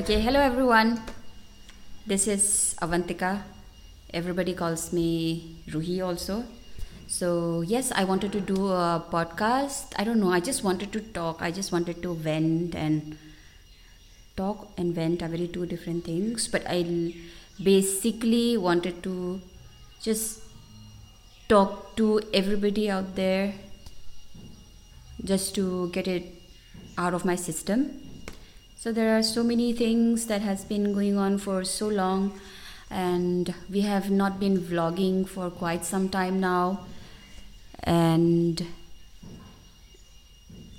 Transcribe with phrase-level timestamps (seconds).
[0.00, 0.98] Okay, hello everyone.
[2.06, 3.42] This is Avantika.
[4.14, 6.44] Everybody calls me Ruhi also.
[7.06, 9.92] So, yes, I wanted to do a podcast.
[9.98, 11.42] I don't know, I just wanted to talk.
[11.42, 13.18] I just wanted to vent and
[14.38, 16.48] talk and vent are very two different things.
[16.48, 17.12] But I
[17.62, 19.38] basically wanted to
[20.00, 20.40] just
[21.46, 23.52] talk to everybody out there
[25.22, 26.24] just to get it
[26.96, 28.09] out of my system
[28.82, 32.40] so there are so many things that has been going on for so long
[32.90, 36.86] and we have not been vlogging for quite some time now.
[37.84, 38.66] And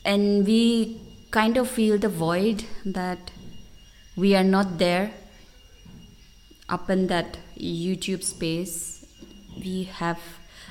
[0.03, 3.29] and we kind of feel the void that
[4.17, 5.11] we are not there
[6.69, 9.05] up in that youtube space.
[9.55, 10.19] We have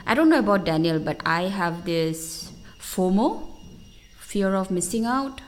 [0.05, 2.51] i don't know about daniel but i have this
[2.81, 3.47] fomo
[4.19, 5.43] fear of missing out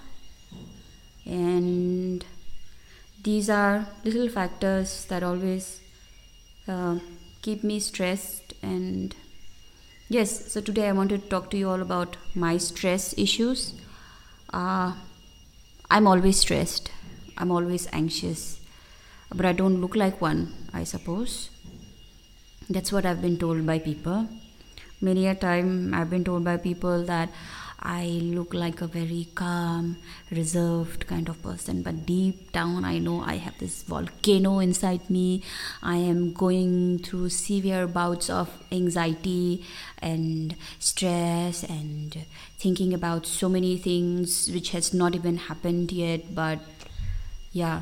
[1.27, 2.25] and
[3.23, 5.81] these are little factors that always
[6.69, 6.99] uh,
[7.43, 9.15] keep me stressed and
[10.09, 13.75] yes so today i wanted to talk to you all about my stress issues.
[14.53, 14.93] Uh,
[15.91, 16.91] i'm always stressed.
[17.39, 18.61] I'm always anxious.
[19.35, 21.51] But i don't look like one i suppose.
[22.69, 24.29] That's what i've been told by people.
[25.01, 27.31] Many a time i've been told by people that
[27.85, 29.97] I look like a very calm,
[30.31, 35.43] reserved kind of person, but deep down, I know I have this volcano inside me.
[35.83, 39.65] I am going through severe bouts of anxiety
[39.99, 42.25] and stress and
[42.57, 46.35] thinking about so many things which has not even happened yet.
[46.35, 46.61] But
[47.51, 47.81] yeah,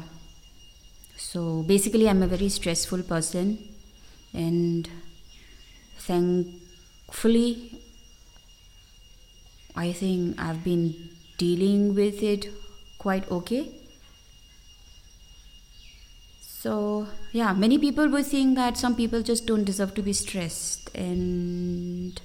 [1.19, 3.59] so basically, I'm a very stressful person,
[4.33, 4.89] and
[5.99, 7.80] thankfully,
[9.77, 10.95] I think I've been
[11.39, 12.49] dealing with it
[12.99, 13.69] quite okay.
[16.41, 20.95] So, yeah, many people were saying that some people just don't deserve to be stressed.
[20.95, 22.21] And,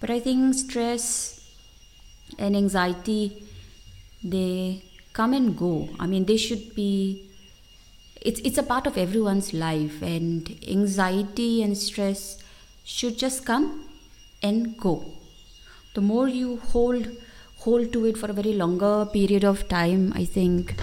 [0.00, 1.38] but I think stress
[2.38, 3.46] and anxiety,
[4.24, 4.82] they
[5.12, 5.90] come and go.
[6.00, 7.30] I mean, they should be,
[8.20, 10.02] it's, it's a part of everyone's life.
[10.02, 12.42] And anxiety and stress
[12.82, 13.88] should just come
[14.42, 15.04] and go
[15.94, 17.06] the more you hold
[17.64, 20.74] hold to it for a very longer period of time i think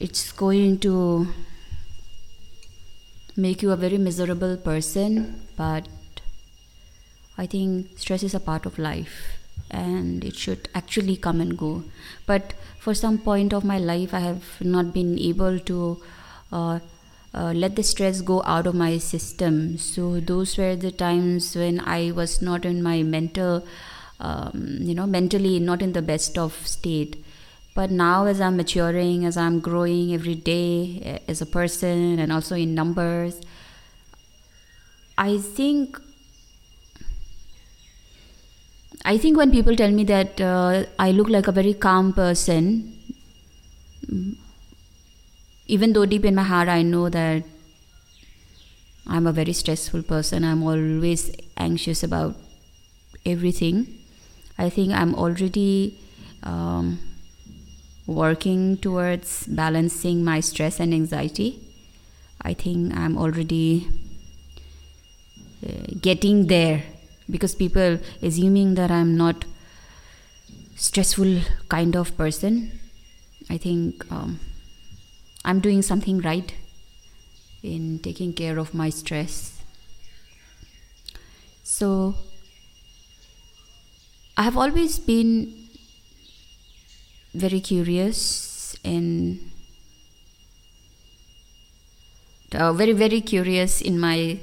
[0.00, 0.94] it's going to
[3.36, 5.18] make you a very miserable person
[5.56, 5.88] but
[7.38, 9.36] i think stress is a part of life
[9.70, 11.84] and it should actually come and go.
[12.26, 16.00] But for some point of my life i have not been able to
[16.52, 16.78] uh,
[17.34, 19.76] uh, let the stress go out of my system.
[19.78, 23.66] So those were the times when i was not in my mental
[24.20, 27.22] um, you know mentally not in the best of state.
[27.74, 32.32] But now as i'm maturing as i'm growing every day eh, as a person and
[32.32, 33.38] also in numbers
[35.18, 36.00] i think
[39.12, 42.68] i think when people tell me that uh, i look like a very calm person
[45.66, 47.42] even though deep in my heart i know that
[49.06, 52.34] i'm a very stressful person i'm always anxious about
[53.24, 53.95] everything
[54.58, 55.98] I think I'm already
[56.42, 56.98] um,
[58.06, 61.60] working towards balancing my stress and anxiety.
[62.42, 63.88] I think I'm already
[65.66, 66.84] uh, getting there
[67.28, 69.44] because people assuming that I'm not
[70.76, 72.78] stressful kind of person.
[73.50, 74.38] I think um,
[75.44, 76.54] I'm doing something right
[77.62, 79.62] in taking care of my stress.
[81.62, 82.14] So
[84.36, 85.68] I have always been
[87.34, 89.38] very curious and
[92.54, 94.38] uh, very very curious in my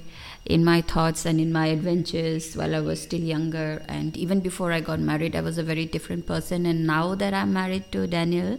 [0.46, 3.82] in my thoughts and in my adventures while I was still younger.
[3.88, 6.66] And even before I got married I was a very different person.
[6.66, 8.58] And now that I'm married to Daniel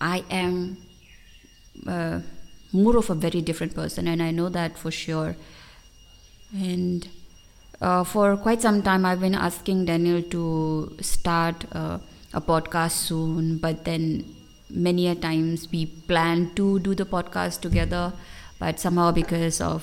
[0.00, 0.78] I am
[1.86, 2.20] uh,
[2.72, 4.08] more of a very different person.
[4.08, 5.36] And I know that for sure.
[6.52, 7.06] And
[7.80, 11.98] uh, for quite some time, I've been asking Daniel to start uh,
[12.34, 14.24] a podcast soon, but then
[14.68, 18.12] many a times we plan to do the podcast together,
[18.58, 19.82] but somehow because of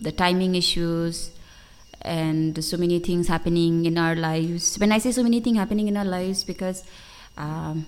[0.00, 1.30] the timing issues
[2.00, 4.76] and so many things happening in our lives.
[4.78, 6.84] When I say so many things happening in our lives, because
[7.36, 7.86] um,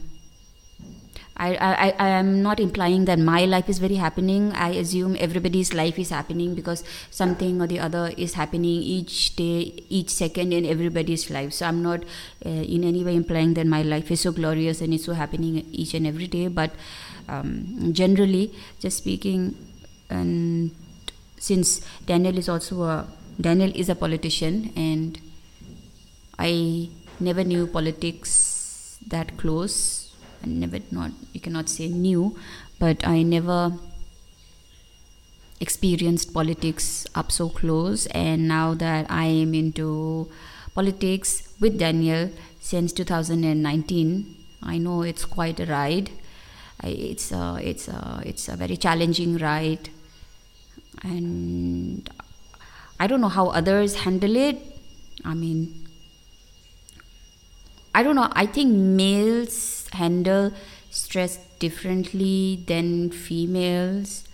[1.37, 4.53] I, I, I am not implying that my life is very happening.
[4.53, 9.83] I assume everybody's life is happening because something or the other is happening each day,
[9.89, 11.53] each second in everybody's life.
[11.53, 12.05] So I'm not
[12.47, 15.67] uh, in any way implying that my life is so glorious and it's so happening
[15.73, 16.47] each and every day.
[16.47, 16.71] But
[17.29, 19.57] um, generally, just speaking,
[20.11, 20.71] and
[21.37, 23.07] since Daniel is also a
[23.41, 25.19] Daniel is a politician, and
[26.39, 30.04] I never knew politics that close
[30.45, 32.37] never not you cannot say new,
[32.79, 33.73] but I never
[35.61, 38.07] experienced politics up so close.
[38.07, 40.29] And now that I am into
[40.75, 42.31] politics with Daniel
[42.61, 46.11] since 2019 I know it's quite a ride.
[46.83, 49.91] It's a, it's a, it's a very challenging ride.
[51.03, 52.09] And
[52.99, 54.59] I don't know how others handle it.
[55.25, 55.85] I mean
[57.95, 58.29] I don't know.
[58.33, 60.53] I think males handle
[60.91, 64.25] stress differently than females.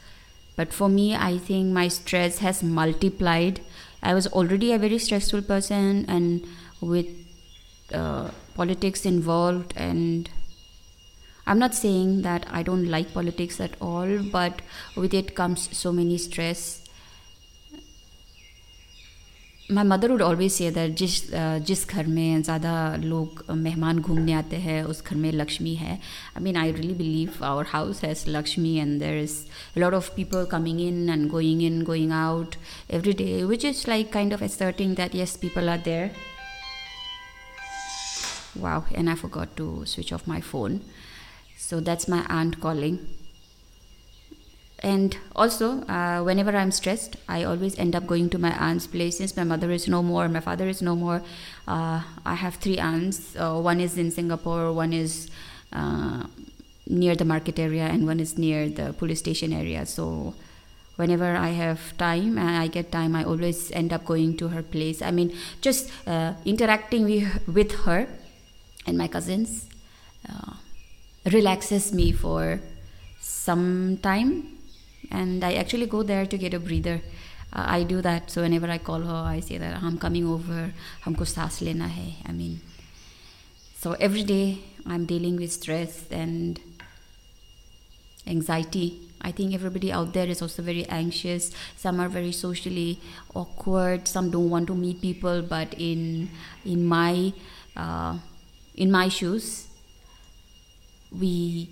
[0.57, 3.61] But for me, I think my stress has multiplied.
[4.03, 6.47] I was already a very stressful person, and
[6.81, 7.07] with
[7.93, 10.29] uh, politics involved, and
[11.47, 14.63] I'm not saying that I don't like politics at all, but
[14.97, 16.89] with it comes so many stress
[19.71, 21.21] my mother would always say that जिस
[21.67, 22.73] जिस घर में ज़्यादा
[23.03, 27.45] लोग मेहमान घूमने आते हैं, उस घर में लक्ष्मी है। I mean I really believe
[27.45, 29.37] our house has Lakshmi and there is
[29.79, 32.57] lot of people coming in and going in going out
[32.91, 36.11] every day which is like kind of asserting that, yes, people are there.
[38.57, 40.81] Wow, and i forgot to switch off my phone.
[41.59, 42.99] So that's my aunt calling.
[44.83, 49.19] And also uh, whenever i'm stressed i always end up going to my aunt's place
[49.19, 51.23] since my mother is no more my father is no more.
[51.69, 53.37] Uh, i have three aunts.
[53.37, 55.31] Uh, one is in singapore one is
[55.73, 56.25] uh,
[56.89, 59.87] near the market area and one is near the police station area.
[59.87, 60.35] So
[60.97, 64.63] whenever i have time and i get time i always end up going to her
[64.63, 65.01] place.
[65.01, 67.05] I mean just uh, interacting
[67.47, 68.09] with, her
[68.87, 69.69] and my cousins
[70.29, 70.55] uh,
[71.33, 72.61] relaxes me for
[73.21, 74.60] some time
[75.12, 77.02] and I actually go there to get a breather.
[77.54, 78.30] Uh, I do that.
[78.30, 80.72] So whenever I call her, I say that I'm coming over.
[81.06, 82.16] हमको सांस लेना है.
[82.26, 82.60] I mean,
[83.82, 86.60] so every day I'm dealing with stress and
[88.28, 89.00] anxiety.
[89.22, 91.52] I think everybody out there is also very anxious.
[91.76, 93.00] Some are very socially
[93.34, 94.08] awkward.
[94.08, 95.42] Some don't want to meet people.
[95.42, 96.30] But in
[96.64, 97.34] in my
[97.76, 98.18] uh,
[98.76, 99.68] in my shoes,
[101.12, 101.70] we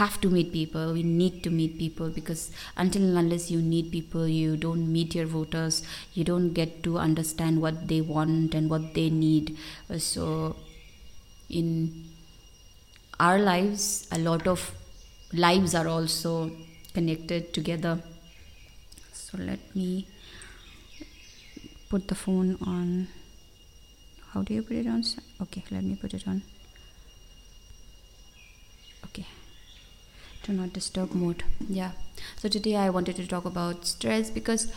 [0.00, 3.90] have to meet people we need to meet people because until and unless you need
[3.90, 5.82] people you don't meet your voters
[6.14, 9.56] you don't get to understand what they want and what they need.
[9.90, 10.56] Uh, so
[11.50, 12.04] in
[13.20, 14.74] our lives a lot of
[15.32, 16.50] lives are also
[16.94, 18.00] connected together.
[19.12, 20.06] So let me
[21.90, 23.08] put the phone on.
[24.32, 25.04] How do you put it on
[25.42, 26.42] okay let me put it on
[29.04, 29.26] okay
[30.44, 31.92] do not disturb mode yeah
[32.36, 34.72] so today i wanted to talk about stress because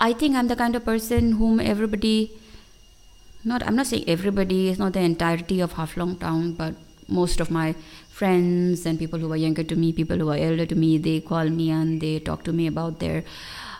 [0.00, 2.30] i think i'm the kind of person whom everybody
[3.44, 6.74] not i'm not saying everybody is not the entirety of Haflong town but
[7.08, 7.74] most of my
[8.10, 11.20] friends and people who are younger to me people who are elder to me they
[11.20, 13.24] call me and they talk to me about their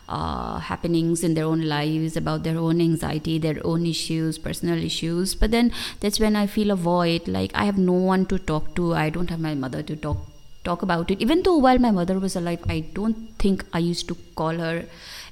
[0.09, 5.37] uh, happenings in their own lives, about their own anxiety, their own issues, personal issues.
[5.37, 7.29] But then that's when I feel a void.
[7.29, 8.93] Like I have no one to talk to.
[8.93, 10.17] I don't have my mother to talk
[10.65, 11.21] talk about it.
[11.21, 14.85] Even though while my mother was alive i don't think i used to call her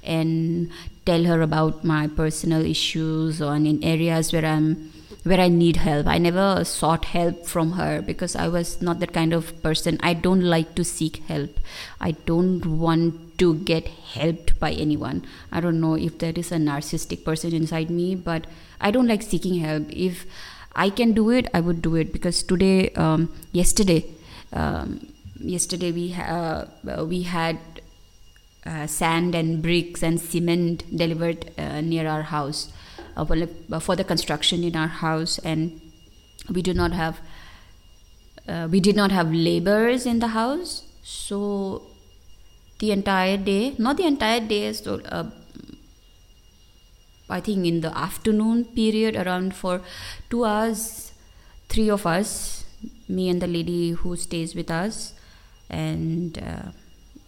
[0.03, 0.71] and
[1.05, 4.93] tell her about my personal issues or in areas where i'm
[5.25, 6.07] where i need help.
[6.07, 9.99] I never sought help from her because i was not that kind of person.
[10.01, 11.59] I don't like to seek help.
[12.01, 15.25] I don't want to get helped by anyone.
[15.53, 18.47] I don't know if there is a narcissistic person inside me but
[18.81, 19.85] i don't like seeking help.
[19.91, 20.25] If
[20.77, 24.05] i can do it i would do it because today um, yesterday
[24.53, 25.01] um,
[25.41, 27.59] yesterday we ha- uh, we had
[28.67, 32.73] uh, sand and bricks and cement delivered uh, near our house
[33.17, 35.39] uh, uh, for the construction in our house.
[35.39, 35.81] And
[36.51, 37.21] we do not have
[38.49, 40.85] uh, we did not have laborers in the house.
[41.03, 41.83] So
[42.79, 45.01] the entire day not the entire day so
[47.31, 49.83] I think in the afternoon period around for
[50.31, 51.13] two hours
[51.69, 52.65] three of us
[53.09, 55.15] me and the lady who stays with us
[55.71, 56.71] and uh,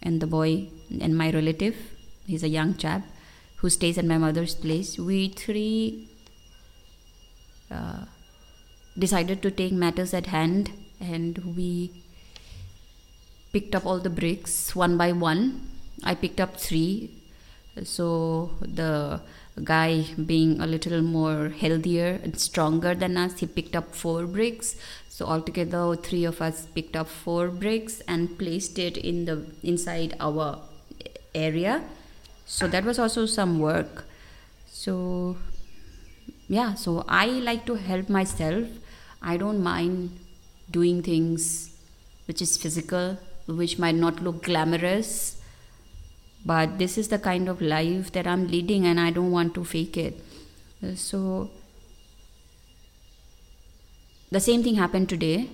[0.01, 0.67] and the boy
[0.99, 1.75] and my relative
[2.25, 3.03] he's a young chap
[3.57, 6.07] who stays at my mother's place we three
[7.69, 8.05] uh,
[8.97, 12.03] decided to take matters at hand and we
[13.51, 15.67] picked up all the bricks one by one.
[16.03, 17.11] I picked up three.
[17.83, 19.21] So the
[19.63, 24.75] guy being a little more healthier and stronger than us, he picked up four bricks.
[25.21, 30.15] So altogether, three of us picked up four bricks and placed it in the inside
[30.19, 30.57] our
[31.35, 31.83] area.
[32.47, 34.05] So that was also some work.
[34.65, 35.37] So
[36.47, 38.67] yeah, so I like to help myself.
[39.21, 40.17] I don't mind
[40.71, 41.77] doing things
[42.25, 45.39] which is physical, which might not look glamorous,
[46.43, 49.63] but this is the kind of life that I'm leading and I don't want to
[49.63, 50.19] fake it.
[50.95, 51.51] So
[54.31, 55.49] the same thing happened today.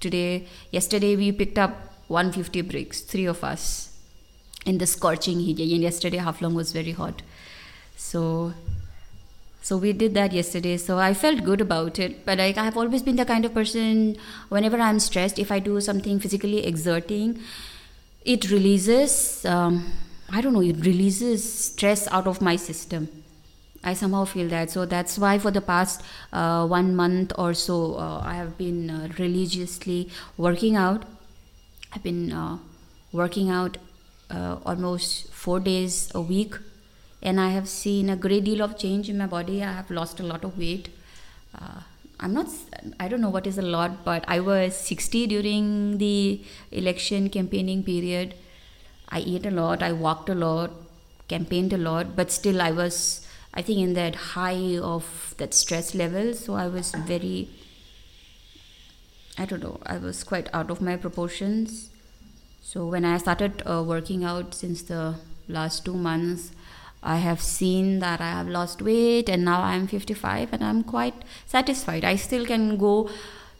[0.00, 1.70] Today, yesterday we picked up
[2.08, 3.96] 150 bricks, three of us,
[4.66, 5.58] in the scorching heat.
[5.58, 7.22] And yesterday Haflong was very hot.
[7.96, 8.54] So
[9.68, 13.02] so we did that yesterday so i felt good about it but like i've always
[13.02, 14.16] been the kind of person
[14.48, 17.38] whenever i'm stressed if i do something physically exerting
[18.24, 19.92] it releases um,
[20.30, 23.08] i don't know it releases stress out of my system
[23.84, 24.70] I somehow feel that.
[24.70, 28.90] So that's why for the past uh, one month or so, uh, I have been
[28.90, 31.04] uh, religiously working out.
[31.92, 32.58] I've been uh,
[33.12, 33.78] working out
[34.30, 36.54] uh, almost four days a week,
[37.22, 39.62] and I have seen a great deal of change in my body.
[39.62, 40.90] I have lost a lot of weight.
[41.54, 41.80] Uh,
[42.20, 42.48] I'm not,
[42.98, 46.42] I don't know what is a lot, but I was 60 during the
[46.72, 48.34] election campaigning period.
[49.08, 50.72] I ate a lot, I walked a lot,
[51.28, 55.94] campaigned a lot, but still I was I think in that high of that stress
[55.94, 56.34] level.
[56.34, 57.48] So I was very,
[59.38, 61.90] I don't know, I was quite out of my proportions.
[62.60, 65.14] So when I started uh, working out since the
[65.48, 66.52] last two months,
[67.02, 71.14] I have seen that I have lost weight and now I'm 55 and I'm quite
[71.46, 72.04] satisfied.
[72.04, 73.08] I still can go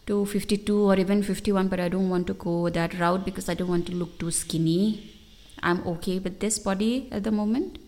[0.07, 3.54] to 52 or even 51, but I don't want to go that route because I
[3.54, 5.14] don't want to look too skinny.
[5.62, 7.78] I'm okay with this body at the moment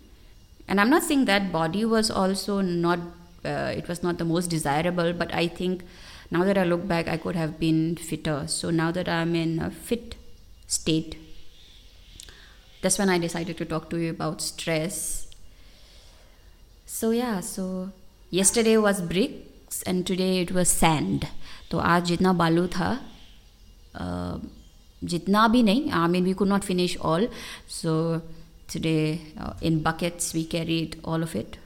[0.69, 2.99] and i'm not saying that body was also not
[3.45, 5.83] uh, it was not the most desirable but i think
[6.31, 9.59] now that i look back i could have been fitter so now that i'm in
[9.59, 10.15] a fit
[10.67, 11.17] state
[12.81, 15.27] that's when i decided to talk to you about stress
[16.85, 17.91] so yeah so
[18.29, 21.27] yesterday was bricks and today it was sand
[21.71, 22.89] तो आज जितना बालू था
[25.11, 27.27] जितना भी नहीं I mean we could not finish all
[27.69, 27.93] so
[28.70, 31.56] Today, uh, in buckets, we carried all of it.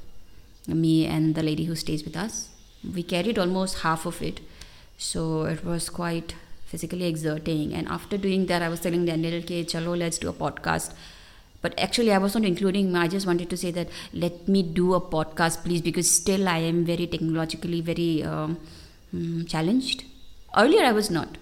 [0.66, 2.48] Me and the lady who stays with us.
[2.94, 4.40] We carried almost half of it.
[4.96, 6.34] So it was quite
[6.64, 7.74] physically exerting.
[7.74, 10.94] And after doing that, I was telling Daniel, okay, chalo, let's do a podcast.
[11.60, 14.94] But actually, I was not including, I just wanted to say that let me do
[14.94, 18.58] a podcast, please, because still I am very technologically very um,
[19.14, 20.04] mm, challenged.
[20.56, 21.36] Earlier, I was not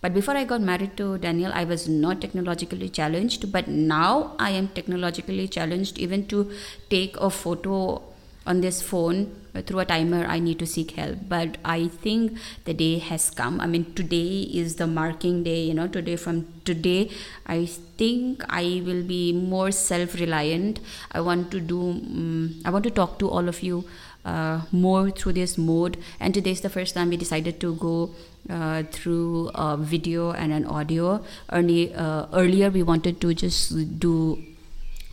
[0.00, 3.50] but before I got married to Daniel, I was not technologically challenged.
[3.50, 6.50] But now I am technologically challenged even to
[6.90, 8.02] take a photo
[8.46, 9.34] on this phone
[9.66, 10.24] through a timer.
[10.26, 11.18] I need to seek help.
[11.28, 13.60] But i think the day has come.
[13.60, 17.10] I mean today is the marking day you know today from today
[17.46, 17.64] i
[18.00, 20.80] think i will be more self reliant
[21.12, 23.84] i want to do um, i want to talk to all of you
[24.26, 28.10] uh, more through this mode and today is the first time we decided to go
[28.50, 31.24] uh, through a video and an audio.
[31.52, 34.42] Early, uh, earlier, we wanted to just do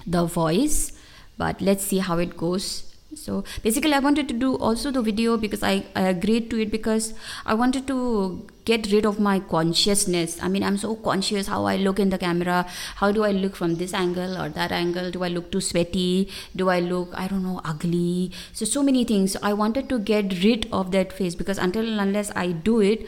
[0.05, 0.91] the voice,
[1.38, 2.96] but let's see how it goes.
[3.15, 6.72] So basically, I wanted to do also the video because I, I agreed to it
[6.72, 7.13] because
[7.46, 10.38] I wanted to get rid of my consciousness.
[10.41, 12.65] I mean, I'm so conscious how I look in the camera.
[12.96, 15.12] How do I look from this angle or that angle?
[15.12, 16.29] Do I look too sweaty?
[16.55, 18.32] Do I look, I don't know, ugly?
[18.53, 19.34] So, so many things.
[19.34, 23.05] So I wanted to get rid of that face because until unless I do it,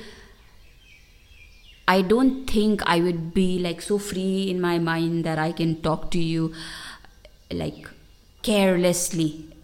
[1.88, 5.82] I don't think I would be like so free in my mind that I can
[5.82, 6.54] talk to you
[7.52, 7.88] like
[8.42, 9.55] carelessly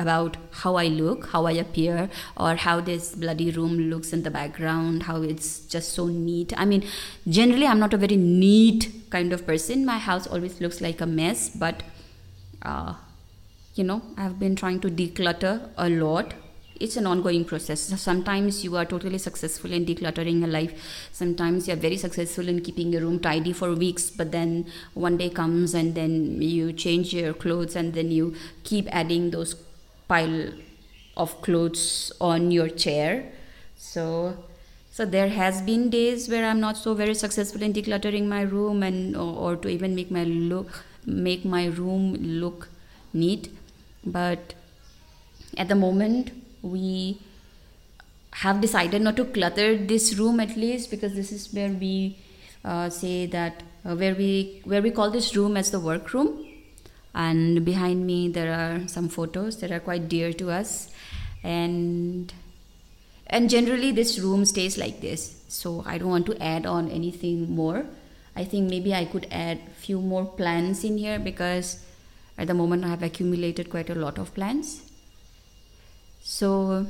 [0.00, 4.30] about how I look, how I appear, or how this bloody room looks in the
[4.30, 6.52] background, how it's just so neat.
[6.56, 6.84] I mean,
[7.28, 9.84] generally, I'm not a very neat kind of person.
[9.84, 11.82] My house always looks like a mess, but
[12.62, 12.94] uh,
[13.74, 16.34] you know, I've been trying to declutter a lot
[16.80, 17.80] it's an ongoing process.
[18.00, 20.72] Sometimes you are totally successful in decluttering your life.
[21.12, 25.18] Sometimes you are very successful in keeping your room tidy for weeks, but then one
[25.18, 29.54] day comes and then you change your clothes and then you keep adding those
[30.12, 30.52] pile
[31.16, 33.32] of clothes on your chair.
[33.76, 34.06] So
[34.92, 38.82] so there has been days where I'm not so very successful in decluttering my room
[38.82, 42.68] and or, or to even make my look make my room look
[43.12, 43.50] neat.
[44.04, 44.54] But
[45.56, 47.18] at the moment we
[48.32, 52.18] have decided not to clutter this room at least because this is where we
[52.64, 56.46] uh, say that uh, where we where we call this room as the workroom,
[57.14, 60.90] and behind me there are some photos that are quite dear to us,
[61.42, 62.32] and
[63.26, 65.42] and generally this room stays like this.
[65.48, 67.86] So I don't want to add on anything more.
[68.36, 71.84] I think maybe I could add a few more plants in here because
[72.38, 74.82] at the moment I have accumulated quite a lot of plants.
[76.22, 76.86] So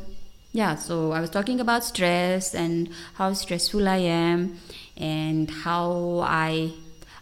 [0.53, 4.59] yeah so i was talking about stress and how stressful i am
[4.97, 6.73] and how i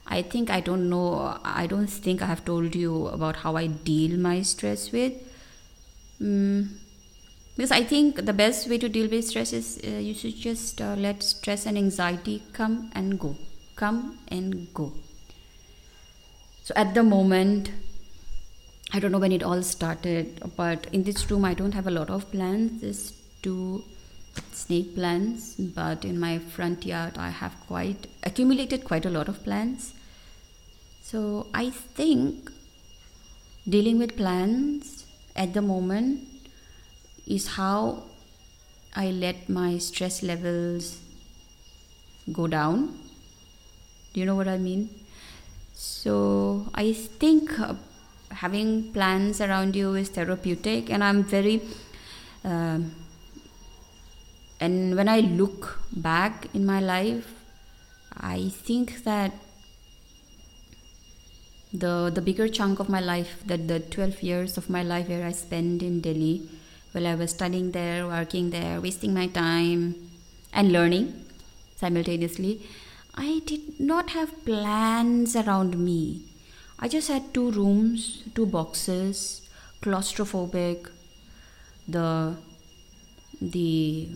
[0.09, 3.67] i think i don't know i don't think i have told you about how i
[3.67, 5.13] deal my stress with
[6.21, 6.69] mm,
[7.57, 10.81] because i think the best way to deal with stress is uh, you should just
[10.81, 13.37] uh, let stress and anxiety come and go
[13.77, 14.93] come and go
[16.63, 17.71] so at the moment
[18.91, 21.91] I don't know when it all started, but in this room I don't have a
[21.91, 22.81] lot of plants.
[22.81, 23.13] This
[23.43, 23.85] two
[24.53, 29.45] snake plants, but in my front yard I have quite accumulated quite a lot of
[29.45, 29.93] plants.
[31.11, 32.51] So I think
[33.67, 36.21] dealing with plans at the moment
[37.27, 38.03] is how
[38.95, 40.99] I let my stress levels
[42.31, 42.99] go down.
[44.13, 44.91] Do you know what I mean?
[45.73, 47.77] So I think uh,
[48.31, 51.63] having plans around you is therapeutic, and I'm very.
[52.45, 52.95] Um,
[54.61, 57.33] and when I look back in my life,
[58.15, 59.33] I think that
[61.73, 65.27] the the bigger chunk of my life, that the 12 years of my life where
[65.27, 66.49] I spent in Delhi,
[66.93, 69.95] while I was studying there, working there, wasting my time,
[70.53, 71.25] and learning
[71.77, 72.63] simultaneously,
[73.15, 76.23] I did not have plans around me.
[76.79, 79.49] I just had two rooms, two boxes,
[79.83, 80.91] claustrophobic.
[81.87, 82.37] The
[83.41, 84.09] the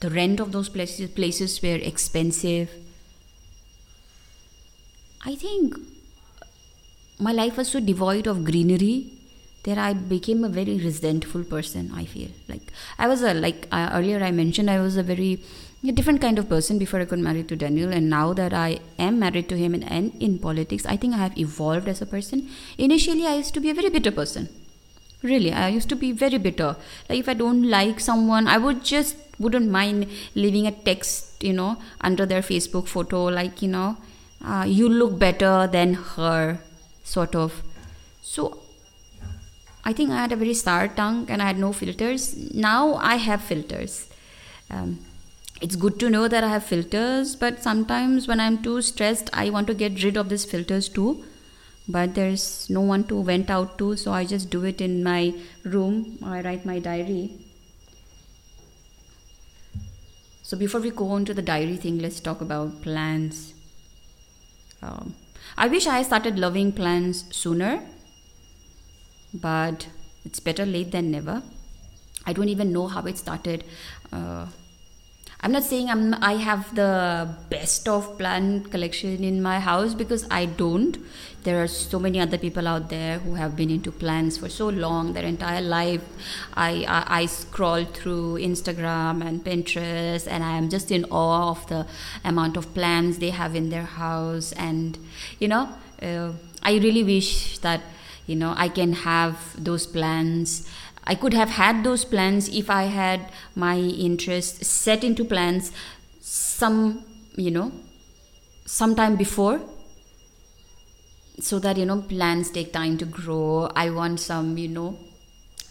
[0.00, 2.70] the rent of those places places were expensive
[5.24, 5.76] i think
[7.22, 8.94] my life was so devoid of greenery
[9.64, 12.30] that i became a very resentful person i feel.
[12.48, 15.42] Like i was a like uh, earlier i mentioned i was a very
[15.84, 17.92] a different kind of person before i got married to daniel.
[17.92, 21.18] And now that i am married to him and, and in politics i think i
[21.18, 22.48] have evolved as a person.
[22.78, 24.48] Initially i used to be a very bitter person.
[25.22, 26.74] Really i used to be very bitter.
[27.08, 31.52] Like if i don't like someone i would just wouldn't mind leaving a text you
[31.52, 33.24] know under their facebook photo.
[33.24, 33.96] Like you know
[34.44, 36.58] uh, you look better than her
[37.14, 37.62] sort of.
[38.22, 38.44] So
[39.84, 42.26] i think i had a very sour tongue and i had no filters.
[42.66, 43.96] Now i have filters.
[44.70, 44.98] Um,
[45.60, 49.50] it's good to know that i have filters but sometimes when i'm too stressed i
[49.56, 51.24] want to get rid of these filters too.
[51.88, 55.34] But there's no one to vent out to so i just do it in my
[55.64, 56.18] room.
[56.24, 57.24] I write my diary.
[60.42, 63.54] So before we go on to the diary thing let's talk about plans.
[64.82, 65.14] um,
[65.56, 67.80] i wish i started loving plants sooner
[69.34, 69.88] but
[70.24, 71.42] it's better late than never.
[72.26, 73.64] I don't even know how it started
[74.12, 74.46] uh,
[75.44, 80.24] I'm not saying I'm I have the best of plant collection in my house because
[80.30, 80.98] I don't.
[81.42, 84.68] There are so many other people out there who have been into plants for so
[84.68, 86.04] long, their entire life.
[86.54, 91.66] I I, I scroll through Instagram and Pinterest, and I am just in awe of
[91.66, 91.88] the
[92.24, 94.52] amount of plants they have in their house.
[94.52, 94.96] And
[95.40, 95.68] you know,
[96.00, 97.82] uh, I really wish that
[98.26, 100.68] you know I can have those plans.
[101.04, 105.72] I could have had those plans if I had my interest set into plans
[106.20, 107.04] some,
[107.36, 107.72] you know,
[108.64, 109.60] sometime before
[111.40, 113.70] so that you know plants take time to grow.
[113.74, 114.98] I want some you know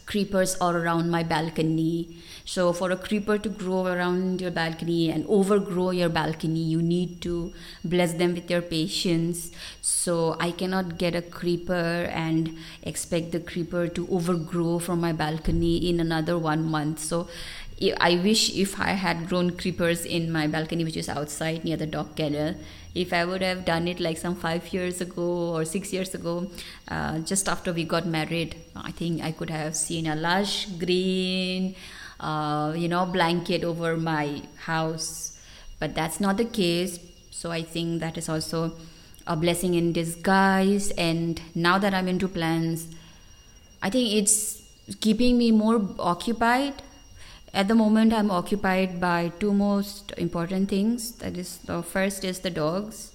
[0.06, 2.18] creepers are around my balcony.
[2.46, 7.22] So for a creeper to grow around your balcony and overgrow your balcony you need
[7.22, 9.52] to bless them with your patience.
[9.82, 15.90] So i cannot get a creeper and expect the creeper to overgrow from my balcony
[15.90, 17.00] in another one month.
[17.00, 17.28] So
[18.00, 21.88] I wish if I had grown creepers in my balcony, which is outside near the
[21.88, 22.56] dog kennel,
[22.94, 26.52] if I would have done it like some five years ago or six years ago,
[26.88, 31.76] uh, just after we got married, I think I could have seen a lush green,
[32.20, 35.40] uh, you know, blanket over my house.
[35.80, 37.00] But that's not the case.
[37.30, 38.74] So I think that is also
[39.26, 40.92] a blessing in disguise.
[40.92, 42.88] And now that I'm into plants,
[43.82, 44.62] I think it's
[45.00, 46.82] keeping me more occupied.
[47.54, 51.12] At the moment, I'm occupied by two most important things.
[51.14, 53.12] That is, the first is the dogs.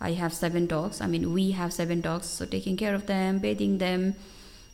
[0.00, 1.00] I have seven dogs.
[1.00, 2.26] I mean, we have seven dogs.
[2.26, 4.14] So taking care of them, bathing them,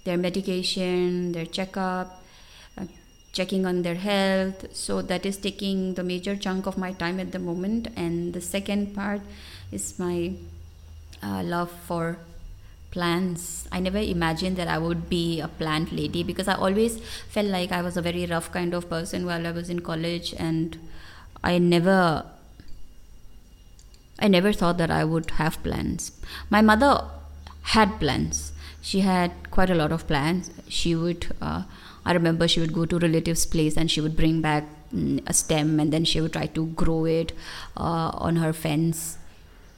[0.04, 2.22] their medication, their checkup,
[3.32, 7.32] checking on their health so that is taking the major chunk of my time at
[7.32, 9.22] the moment and the second part
[9.72, 10.32] is my
[11.22, 12.18] uh, love for
[12.92, 16.98] plants i never imagined that i would be a plant lady because i always
[17.36, 20.34] felt like i was a very rough kind of person while i was in college
[20.38, 20.78] and
[21.42, 22.24] i never
[24.18, 26.12] i never thought that i would have plants
[26.50, 26.94] my mother
[27.76, 31.62] had plants she had quite a lot of plants she would uh,
[32.04, 35.32] I remember she would go to relatives' place and she would bring back mm, a
[35.32, 37.32] stem and then she would try to grow it
[37.76, 39.18] uh, on her fence.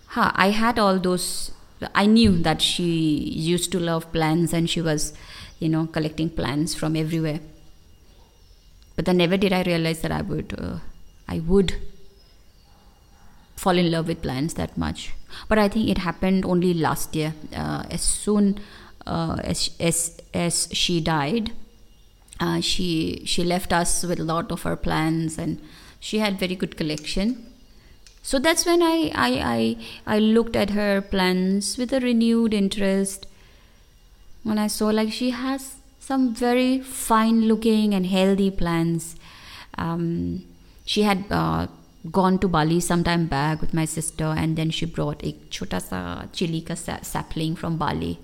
[0.09, 1.51] Huh, I had all those.
[1.95, 5.13] I knew that she used to love plants and she was,
[5.59, 7.41] you know, collecting plants from everywhere.
[8.97, 10.79] But then never did I realize that I would, uh,
[11.29, 11.75] I would
[13.57, 15.13] fall in love with plants that much.
[15.49, 17.35] But I think it happened only last year.
[17.55, 18.61] Uh, as soon
[19.07, 21.53] uh, as as as she died,
[22.41, 25.61] uh, she she left us with a lot of her plants and
[26.01, 27.54] she had very good collection
[28.29, 33.27] so that's when I, I i i looked at her plans with a renewed interest.
[34.43, 39.15] When i saw like she has some very fine looking and healthy plants
[39.79, 40.45] um,
[40.85, 41.67] she had uh,
[42.19, 45.81] gone to bali some time back with my sister and then she brought a chota
[45.81, 46.01] sa
[46.33, 48.19] chili ka sapling from bali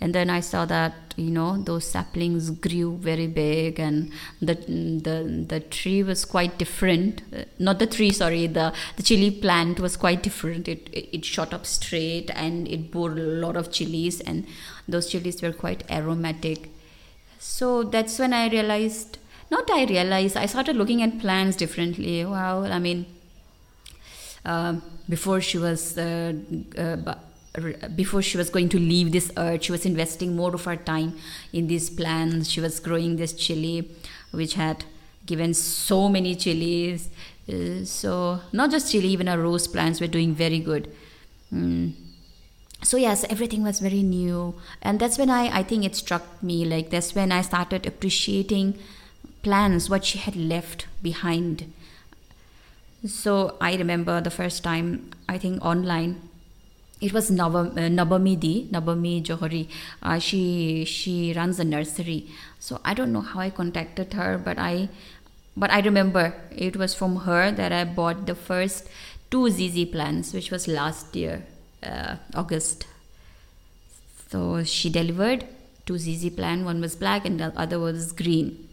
[0.00, 5.46] and then i saw that you know those saplings grew very big and the the
[5.48, 7.22] the tree was quite different.
[7.34, 10.68] Uh, not the tree sorry the the chili plant was quite different.
[10.68, 14.46] It, it shot up straight and it bore a lot of chilies and
[14.86, 16.68] those chilies were quite aromatic.
[17.38, 19.18] So that's when i realized
[19.50, 22.24] not i realized i started looking at plants differently.
[22.24, 23.06] Wow i mean
[24.44, 24.74] uh,
[25.08, 26.34] before she was uh,
[26.76, 27.14] uh,
[27.94, 31.16] before she was going to leave this earth she was investing more of her time
[31.52, 33.90] in these plants she was growing this chili
[34.30, 34.84] which had
[35.26, 37.10] given so many chilies.
[37.48, 40.92] Uh, so not just chili even our rose plants were doing very good.
[41.52, 41.92] Mm.
[42.82, 44.54] so yes everything was very new.
[44.82, 48.78] And that's when i i think it struck me like that's when i started appreciating
[49.42, 51.72] plants what she had left behind.
[53.06, 56.16] So i remember the first time i think online
[57.00, 59.68] it was Navam, uh, Nabami Di, Nabami Johari.
[60.02, 62.26] Uh, she she runs a nursery.
[62.58, 64.88] So I don't know how I contacted her, but I
[65.56, 68.88] but I remember it was from her that I bought the first
[69.30, 71.44] two ZZ plants, which was last year,
[71.82, 72.86] uh, August.
[74.28, 75.46] So she delivered
[75.84, 76.64] two ZZ plant.
[76.64, 78.68] One was black and the other was green.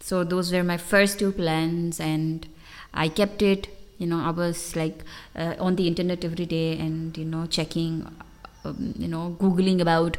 [0.00, 2.46] So those were my first two plants, and
[2.94, 5.04] I kept it you know i was like
[5.36, 8.06] uh, on the internet every day and you know checking
[8.66, 10.16] um, you know googling about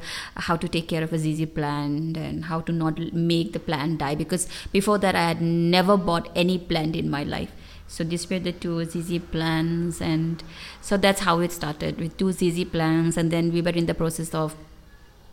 [0.47, 3.99] how to take care of a zz plant and how to not make the plant
[3.99, 7.51] die because before that i had never bought any plant in my life.
[7.89, 10.43] So these were the two zz plants and
[10.81, 13.93] so that's how it started with two zz plants and then we were in the
[13.93, 14.55] process of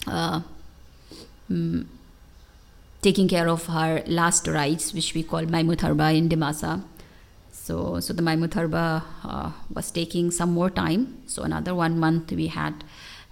[0.07, 0.40] uh,
[1.50, 1.85] mm,
[3.02, 6.85] taking care of her last rites which we call Maimutharba in Dimasa
[7.64, 11.22] so, so the Maimutharba uh, was taking some more time.
[11.27, 12.85] So another one month we had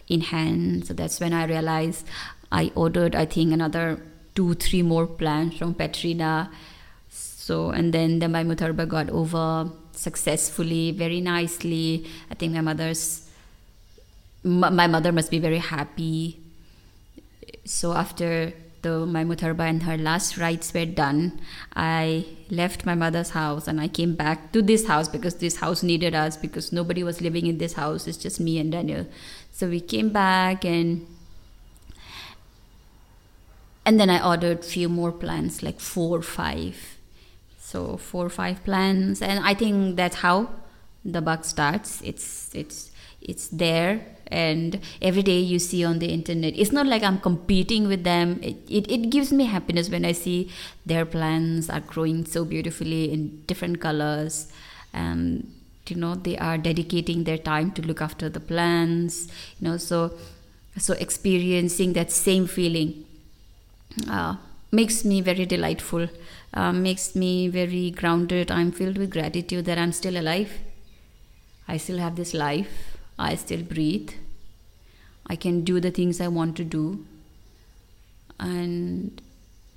[0.09, 0.87] in hand.
[0.87, 2.07] So that's when I realized
[2.51, 4.01] I ordered, I think, another
[4.35, 6.49] two, three more plants from Petrina.
[7.11, 12.07] So, and then the Maimutharba got over successfully, very nicely.
[12.31, 13.29] I think my mother's,
[14.45, 16.41] my mother must be very happy.
[17.67, 21.41] So after the Maimutharba and her last rites were done,
[21.75, 25.83] I left my mother's house and I came back to this house because this house
[25.83, 28.07] needed us because nobody was living in this house.
[28.07, 29.07] It's just me and Daniel.
[29.53, 31.07] So we came back and
[33.85, 36.99] and then I ordered few more plants, like four or five.
[37.59, 40.51] So four or five plants, and I think that's how
[41.05, 42.01] the bug starts.
[42.03, 46.55] It's it's it's there and every day you see on the internet.
[46.57, 48.39] It's not like i'm competing with them.
[48.43, 50.51] It, it, it gives me happiness when i see
[50.87, 54.53] their plants are growing so beautifully in different colors.
[54.93, 55.53] And
[55.89, 59.27] you know they are dedicating their time to look after the plants
[59.59, 60.13] you know so
[60.79, 63.05] so experiencing that same feeling
[64.09, 64.37] uh,
[64.71, 66.09] makes me very delightful.
[66.55, 68.51] Uh, makes me very grounded.
[68.51, 70.53] I'm filled with gratitude that i'm still alive.
[71.69, 72.97] I still have this life.
[73.19, 74.11] I still breathe.
[75.27, 77.05] I can do the things I want to do.
[78.39, 79.21] And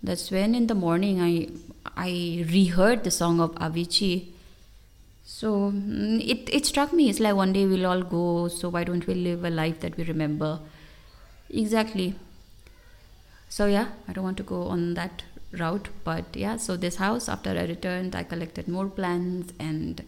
[0.02, 1.50] that's when in the morning I
[1.96, 4.28] I reheard the song of Avicii.
[5.26, 7.10] So mm, it, it struck me.
[7.10, 9.98] It's like one day we'll all go, so why don't we live a life that
[9.98, 10.60] we remember?
[11.50, 12.16] Exactly.
[13.50, 15.24] So yeah, I don't want to go on that
[15.60, 20.04] route but yeah so this house after i returned i collected more plants and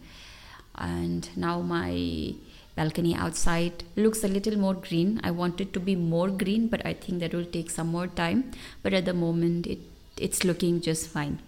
[0.74, 2.34] and now my
[2.77, 6.85] balcony outside looks a little more green i want it to be more green but
[6.85, 8.43] i think that will take some more time
[8.81, 9.79] but at the moment it
[10.17, 11.39] it's looking just fine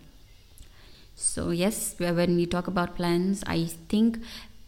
[1.15, 4.19] so yes when we talk about plants i think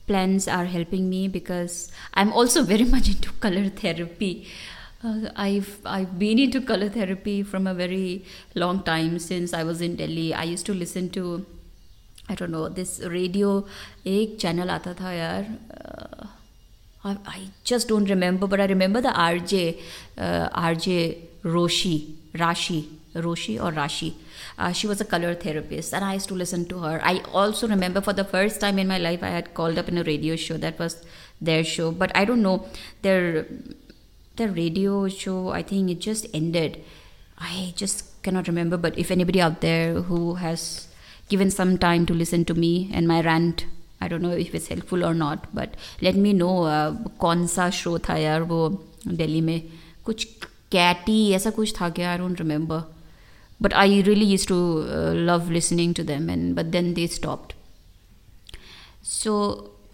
[0.07, 4.47] plants are helping me because i'm also very much into color therapy
[5.03, 9.79] uh, I've I've been into color therapy from a very long time since I was
[9.79, 10.33] in Delhi.
[10.33, 11.45] I used to listen to
[12.29, 13.63] I don't know this radio
[14.05, 15.45] एक channel आता था यार
[15.77, 16.27] uh,
[17.04, 19.80] I, just don't remember but I remember the RJ
[20.16, 24.14] uh, RJ Roshi Rashi Roshi or Rashi
[24.58, 27.66] uh, she was a color therapist and I used to listen to her I also
[27.66, 30.36] remember for the first time in my life I had called up in a radio
[30.36, 31.04] show that was
[31.40, 32.66] their show but I don't know
[33.02, 33.46] their
[34.36, 36.82] the radio show, I think it just ended.
[37.38, 40.88] I just cannot remember, but if anybody out there who has
[41.28, 43.66] given some time to listen to me and my rant,
[44.02, 46.50] I don't know if is helpful or not but let me know
[47.18, 48.68] कौन सा show था यार वो
[49.06, 49.60] दिल्ली में?
[50.04, 50.24] कुछ
[50.72, 52.10] Katie ऐसा कुछ था क्या?
[52.12, 52.82] I don't remember
[53.62, 54.54] but I really use to
[55.26, 57.52] love listening to them and but then they stopped
[59.04, 59.34] so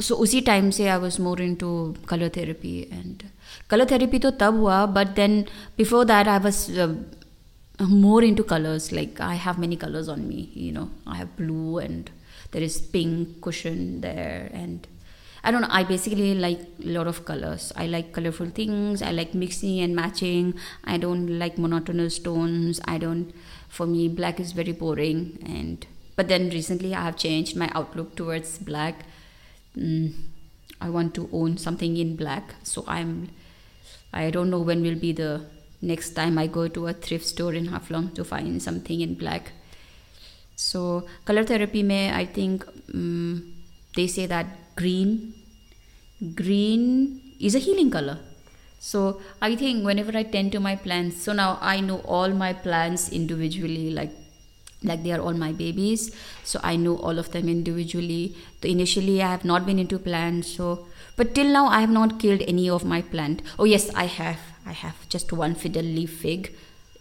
[0.01, 1.71] so उसी टाइम से I was more into
[2.09, 3.23] colour therapy and
[3.71, 5.41] colour therapy तो तब हुआ but then
[5.79, 6.71] before that I was
[7.83, 11.81] more into colours like I have many colours on me you know I have blue
[11.81, 12.09] and
[12.51, 14.87] there is pink cushion there and
[15.45, 17.73] i don't know i basically like a lot of colors.
[17.77, 19.03] I like colorful things.
[19.03, 20.55] I like mixing and matching.
[20.85, 22.81] I don't like monotonous tones.
[22.85, 23.33] I don't
[23.69, 28.17] for me black is very boring and but then recently i have changed my outlook
[28.17, 29.05] towards black.
[29.77, 30.13] Mm,
[30.81, 32.55] I want to own something in black.
[32.63, 33.31] So I'm,
[34.13, 35.47] I don't know when will be the
[35.81, 39.53] next time I go to a thrift store in Haflong to find something in black.
[40.59, 43.55] So color therapy may I think um,
[43.95, 45.35] they say that green,
[46.35, 48.19] green is a healing color.
[48.81, 52.53] So I think whenever I tend to my plants, so now I know all my
[52.53, 54.11] plants individually, like
[54.83, 56.13] like they are all my babies.
[56.45, 58.37] So i know all of them individually.
[58.63, 62.19] So initially i have not been into plants so but till now i have not
[62.19, 63.43] killed any of my plant.
[63.59, 64.41] Oh yes i have.
[64.67, 66.53] I have just one fiddle leaf fig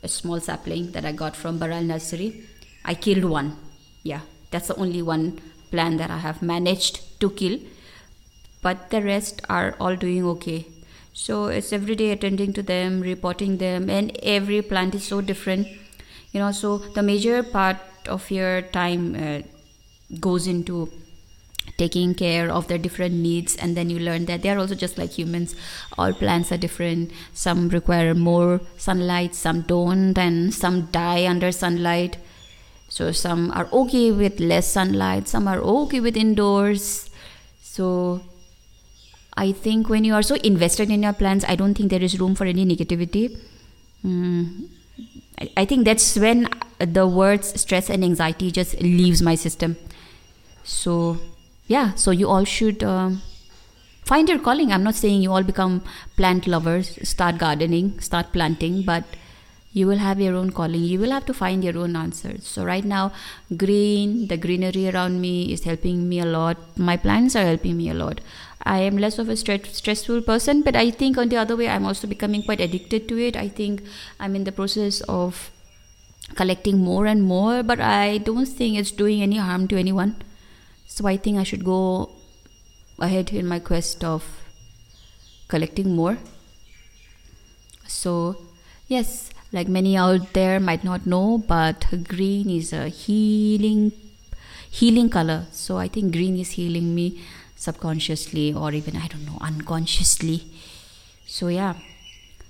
[0.03, 2.46] a small sapling that i got from baral nursery
[2.87, 3.55] i killed one.
[4.03, 4.21] Yeah
[4.51, 5.39] that's the only one
[5.71, 7.59] plant that i have managed to kill.
[8.61, 10.65] But the rest are all doing okay.
[11.13, 15.67] So it's every day attending to them reporting them and every plant is so different.
[16.31, 19.41] You know so the major part of your time uh,
[20.19, 20.89] goes into
[21.77, 24.97] taking care of their different needs and then you learn that they are also just
[24.97, 25.55] like humans.
[25.97, 27.11] All plants are different.
[27.33, 32.17] Some require more sunlight some don't and some die under sunlight
[32.97, 37.09] so some are okay with less sunlight some are okay with indoors
[37.61, 37.89] so
[39.45, 42.19] i think when you are so invested in your plants i don't think there is
[42.19, 43.25] room for any negativity
[44.05, 44.67] mm,
[45.55, 49.77] I think that's when the words stress and anxiety just leaves my system.
[50.63, 51.19] So
[51.67, 53.21] yeah, so you all should um,
[54.03, 54.71] find your calling.
[54.71, 55.83] I'm not saying you all become
[56.15, 59.03] plant lovers, start gardening, start planting, but
[59.77, 60.83] you will have your own calling.
[60.83, 62.47] You will have to find your own answers.
[62.47, 63.11] So right now,
[63.55, 66.57] green, the greenery around me is helping me a lot.
[66.75, 68.21] My plants are helping me a lot.
[68.63, 71.69] I am less of a stress, stressful person, but I think on the other way,
[71.69, 73.37] I'm also becoming quite addicted to it.
[73.37, 73.83] I think
[74.19, 75.51] I'm in the process of
[76.35, 80.15] collecting more and more, but I don't think it's doing any harm to anyone.
[80.87, 82.09] So I think I should go
[82.99, 84.27] ahead in my quest of
[85.47, 86.17] collecting more.
[87.87, 88.35] So,
[88.87, 93.91] yes, like many out there might not know, but green is a healing
[94.69, 95.45] healing color.
[95.51, 97.07] So I think green is healing me
[97.55, 100.41] subconsciously or even I don't know unconsciously.
[101.25, 101.73] So yeah.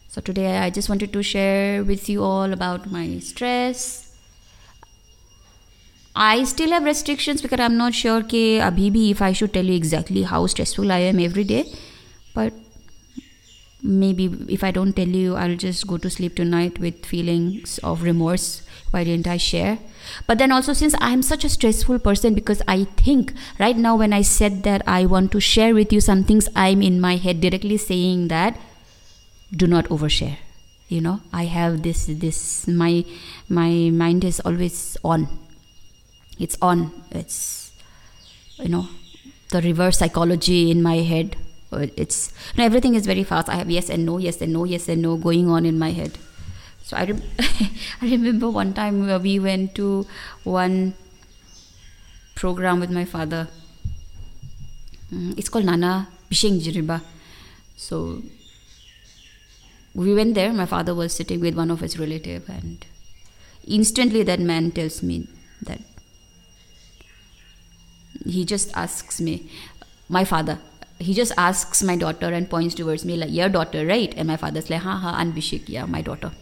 [0.09, 4.03] So today I just wanted to share with you all about my stress.
[6.15, 9.73] I still have restrictions because I'm not sure ke abhi bhi if I should tell
[9.73, 11.65] you exactly how stressful I am every day.
[12.33, 12.53] But
[13.83, 18.03] maybe if I don't tell you, I'll just go to sleep tonight with feelings of
[18.03, 18.63] remorse.
[18.91, 19.79] Why didn't I share?
[20.25, 24.13] But then also, since I'm such a stressful person, because I think right now when
[24.13, 27.41] I said that I want to share with you some things, I'm in my head
[27.41, 28.57] directly saying that
[29.55, 30.37] do not overshare.
[30.87, 33.03] You know, I have this, this, my,
[33.49, 35.27] my mind is always on.
[36.39, 37.03] It's on.
[37.11, 37.73] It's,
[38.57, 38.87] you know,
[39.51, 41.35] the reverse psychology in my head.
[41.71, 43.49] It's, know, everything is very fast.
[43.49, 45.91] I have yes and no, yes and no, yes and no going on in my
[45.91, 46.17] head.
[46.83, 47.01] So I,
[48.01, 50.07] I remember one time we went to
[50.43, 50.93] one
[52.35, 53.49] program with my father.
[55.11, 57.01] Mm, it's called Nana Bisheng Jiriba.
[57.75, 58.21] So
[59.93, 60.53] we went there.
[60.53, 62.85] My father was sitting with one of his relative, and
[63.65, 65.27] instantly that man tells me
[65.63, 65.81] that
[68.25, 69.49] he just asks me,
[70.09, 70.59] my father,
[70.98, 74.14] he just asks my daughter and points towards me like, your daughter, right?
[74.16, 76.32] And my father's like, ha ha, Anbishik, yeah, my daughter.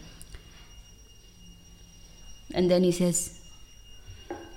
[2.53, 3.29] And then he says,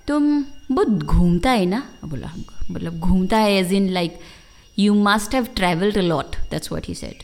[0.07, 2.33] तुम बहुत घूमता है ना बोला
[2.71, 4.19] मतलब घूमता है as in like
[4.79, 7.23] you must have travelled a lot that's what he said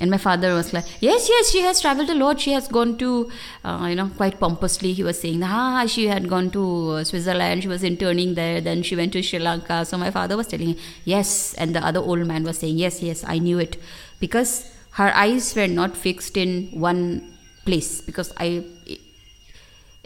[0.00, 2.40] and my father was like, yes, yes, she has traveled a lot.
[2.40, 3.30] She has gone to,
[3.64, 4.94] uh, you know, quite pompously.
[4.94, 7.62] He was saying, ah, she had gone to uh, Switzerland.
[7.62, 8.62] She was interning there.
[8.62, 9.84] Then she went to Sri Lanka.
[9.84, 11.52] So my father was telling him, yes.
[11.54, 13.76] And the other old man was saying, yes, yes, I knew it.
[14.20, 17.36] Because her eyes were not fixed in one
[17.66, 18.00] place.
[18.00, 18.64] Because I,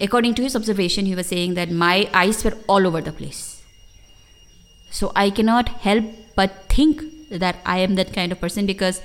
[0.00, 3.62] according to his observation, he was saying that my eyes were all over the place.
[4.90, 6.04] So I cannot help
[6.34, 9.00] but think that I am that kind of person because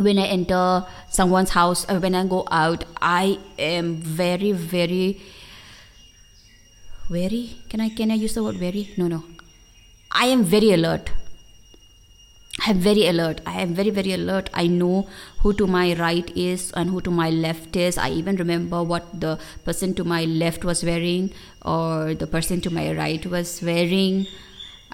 [0.00, 5.20] when I enter someone's house or when I go out, I am very, very,
[7.08, 7.56] very.
[7.68, 8.90] Can I can I use the word very?
[8.96, 9.24] No, no.
[10.12, 11.10] I am very alert.
[12.66, 13.40] I am very alert.
[13.46, 14.50] I am very, very alert.
[14.52, 15.08] I know
[15.38, 17.96] who to my right is and who to my left is.
[17.96, 21.30] I even remember what the person to my left was wearing
[21.62, 24.26] or the person to my right was wearing.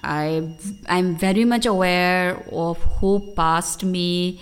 [0.01, 0.49] I
[0.87, 4.39] I'm very much aware of who passed me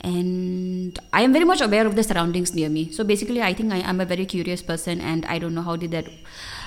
[0.00, 2.90] and i am very much aware of the surroundings near me.
[2.92, 5.76] So basically i think I, am a very curious person and i don't know how
[5.76, 6.06] did that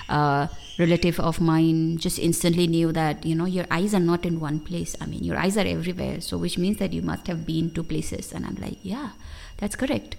[0.10, 0.48] uh,
[0.80, 4.60] relative of mine just instantly knew that you know your eyes are not in one
[4.60, 4.96] place.
[5.00, 6.22] I mean your eyes are everywhere.
[6.22, 8.32] So which means that you must have been to places.
[8.34, 9.10] And i'm like yeah
[9.58, 10.16] that's correct.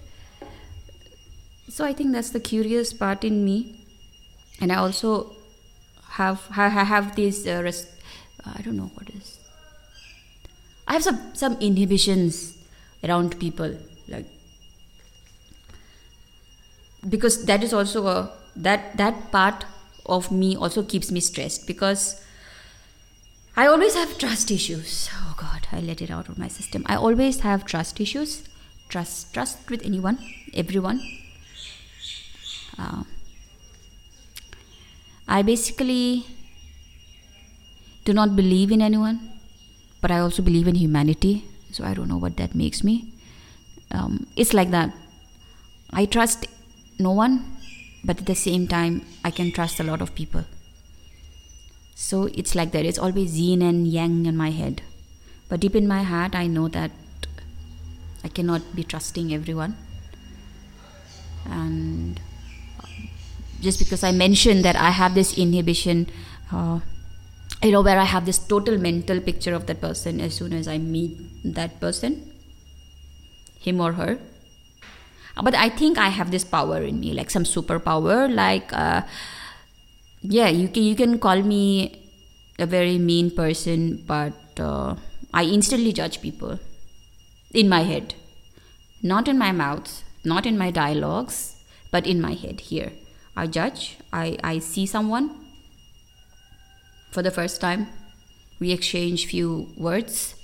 [1.67, 3.85] So i think that's the curious part in me.
[4.61, 5.35] And i also
[6.11, 7.87] have have these uh, res-
[8.45, 9.39] i don't know what is
[10.87, 12.57] i have some some inhibitions
[13.03, 14.27] around people like
[17.09, 19.65] because that is also a that that part
[20.05, 22.23] of me also keeps me stressed because
[23.55, 25.09] I always have trust issues.
[25.13, 26.85] Oh God, I let it out of my system.
[26.85, 28.47] I always have trust issues.
[28.87, 30.19] Trust, trust with anyone,
[30.53, 31.01] everyone.
[32.77, 33.03] Uh,
[35.27, 36.25] I basically
[38.05, 39.31] do not believe in anyone,
[40.01, 41.45] but I also believe in humanity.
[41.71, 43.13] So I don't know what that makes me.
[43.91, 44.93] Um, it's like that.
[45.91, 46.47] I trust
[46.99, 47.57] no one,
[48.03, 50.45] but at the same time, I can trust a lot of people.
[51.95, 52.85] So it's like that.
[52.85, 54.81] It's always yin and yang in my head.
[55.49, 56.91] But deep in my heart, I know that
[58.23, 59.75] I cannot be trusting everyone.
[61.45, 62.19] And
[63.61, 66.07] just because I mentioned that I have this inhibition,
[66.51, 66.79] uh,
[67.63, 70.67] you know where i have this total mental picture of that person as soon as
[70.67, 72.27] i meet that person
[73.61, 74.17] him or her.
[75.43, 79.01] But i think i have this power in me like some superpower like uh,
[80.21, 81.99] yeah you can you can call me
[82.59, 84.95] a very mean person but uh,
[85.33, 86.59] i instantly judge people
[87.53, 88.15] in my head.
[89.03, 91.55] Not in my mouth not in my dialogues
[91.91, 92.91] but in my head here.
[93.35, 95.40] I judge i i see someone
[97.11, 97.87] for the first time.
[98.59, 100.35] We exchange few words.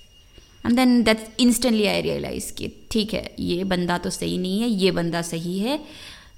[0.64, 4.68] And then that instantly I realize कि ठीक है ये बंदा तो सही नहीं है
[4.68, 5.80] ये बंदा सही है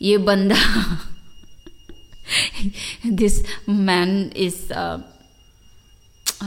[0.01, 0.55] ये बंदा
[3.67, 4.99] man is uh,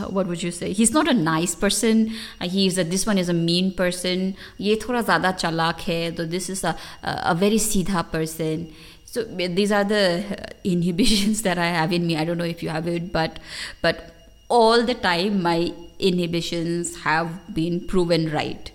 [0.09, 3.35] what would you say he's not a nice person he's a, this one is a
[3.35, 8.67] mean person ये थोड़ा ज़्यादा चालाक है तो this is a, a very सीधा person
[9.13, 12.17] so these are the uh, inhibitions that i have in me.
[12.17, 13.39] I don't know if you have it but
[13.83, 14.15] but
[14.49, 18.71] all the time my inhibitions have been proven right.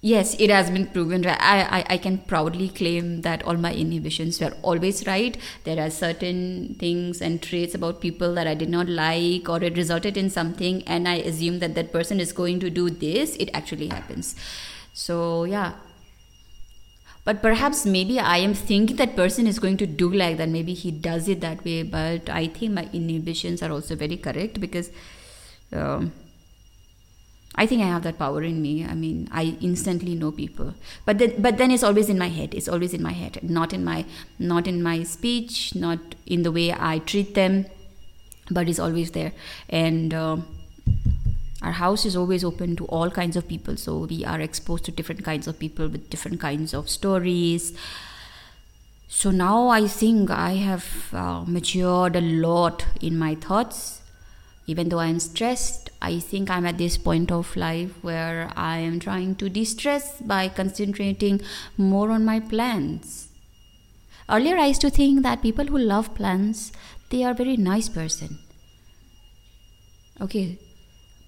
[0.00, 1.38] Yes it has been proven right.
[1.40, 5.38] I, I, I can proudly claim that all my inhibitions were always right.
[5.62, 9.76] There are certain things and traits about people that i did not like or it
[9.76, 13.36] resulted in something and i assume that that person is going to do this.
[13.36, 14.34] It actually happens.
[14.92, 15.74] So yeah
[17.24, 20.48] but perhaps maybe i am thinking that person is going to do like that.
[20.48, 21.82] Maybe he does it that way.
[21.82, 24.90] But i think my inhibitions are also very correct because
[25.72, 26.12] um,
[27.54, 28.84] i think i have that power in me.
[28.84, 30.74] I mean i instantly know people.
[31.04, 32.54] But then but then it's always in my head.
[32.54, 33.40] It's always in my head.
[33.42, 34.04] Not in my
[34.38, 37.64] not in my speech not in the way i treat them
[38.50, 39.32] but it's always there.
[39.68, 40.36] And uh,
[41.64, 44.92] our house is always open to all kinds of people so we are exposed to
[44.92, 47.72] different kinds of people with different kinds of stories.
[49.08, 54.00] So now i think i have uh, matured a lot in my thoughts.
[54.72, 58.98] Even though i'm stressed i think i'm at this point of life where i am
[58.98, 61.40] trying to de-stress by concentrating
[61.76, 63.28] more on my plans
[64.36, 66.72] earlier i used to think that people who love plants
[67.10, 68.38] they are very nice person.
[70.28, 70.58] Okay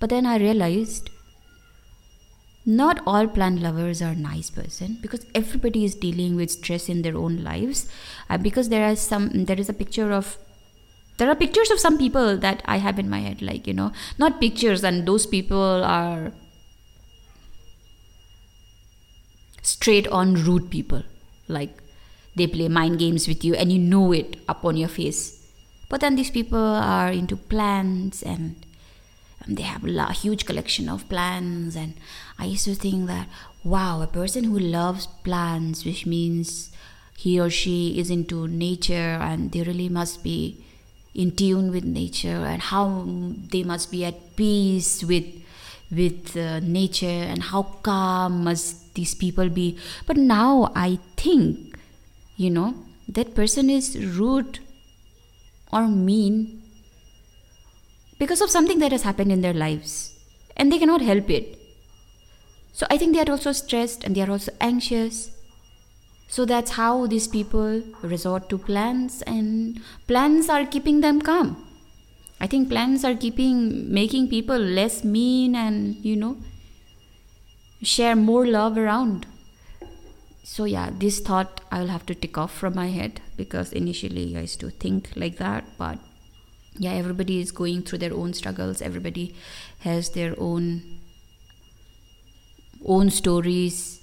[0.01, 1.11] but then I realized
[2.65, 7.17] not all plant lovers are nice person because everybody is dealing with stress in their
[7.17, 7.89] own lives.
[8.29, 10.37] Uh, because there are some there is a picture of
[11.19, 13.91] there are pictures of some people that i have in my head like you know
[14.19, 16.33] not pictures and those people are
[19.67, 21.03] straight on rude people.
[21.49, 21.83] Like
[22.37, 25.43] they play mind games with you and you know it upon your face.
[25.89, 28.66] But then these people are into plants and
[29.49, 31.95] they have a huge collection of plants and
[32.39, 33.29] i used to think that
[33.65, 36.71] wow a person who loves plants which means
[37.17, 40.65] he or she is into nature and they really must be
[41.15, 43.05] in tune with nature and how
[43.51, 45.25] they must be at peace with
[45.91, 49.79] with uh, nature and how calm must these people be.
[50.07, 51.79] But now i think
[52.37, 52.75] you know
[53.09, 54.59] that person is rude
[55.73, 56.63] or mean
[58.19, 60.19] because of something that has happened in their lives
[60.57, 61.59] and they cannot help it.
[62.73, 65.31] So I think they are also stressed and they are also anxious.
[66.29, 71.65] So that's how these people resort to plans and plans are keeping them calm.
[72.41, 76.37] I think plans are keeping making people less mean and you know
[77.83, 79.27] share more love around.
[80.43, 84.37] So yeah, this thought I will have to tick off from my head because initially
[84.37, 85.99] I used to think like that, but
[86.79, 88.83] yeah everybody is going through their own struggles.
[88.83, 89.35] Everybody
[89.81, 90.83] has their own
[92.85, 94.01] own stories.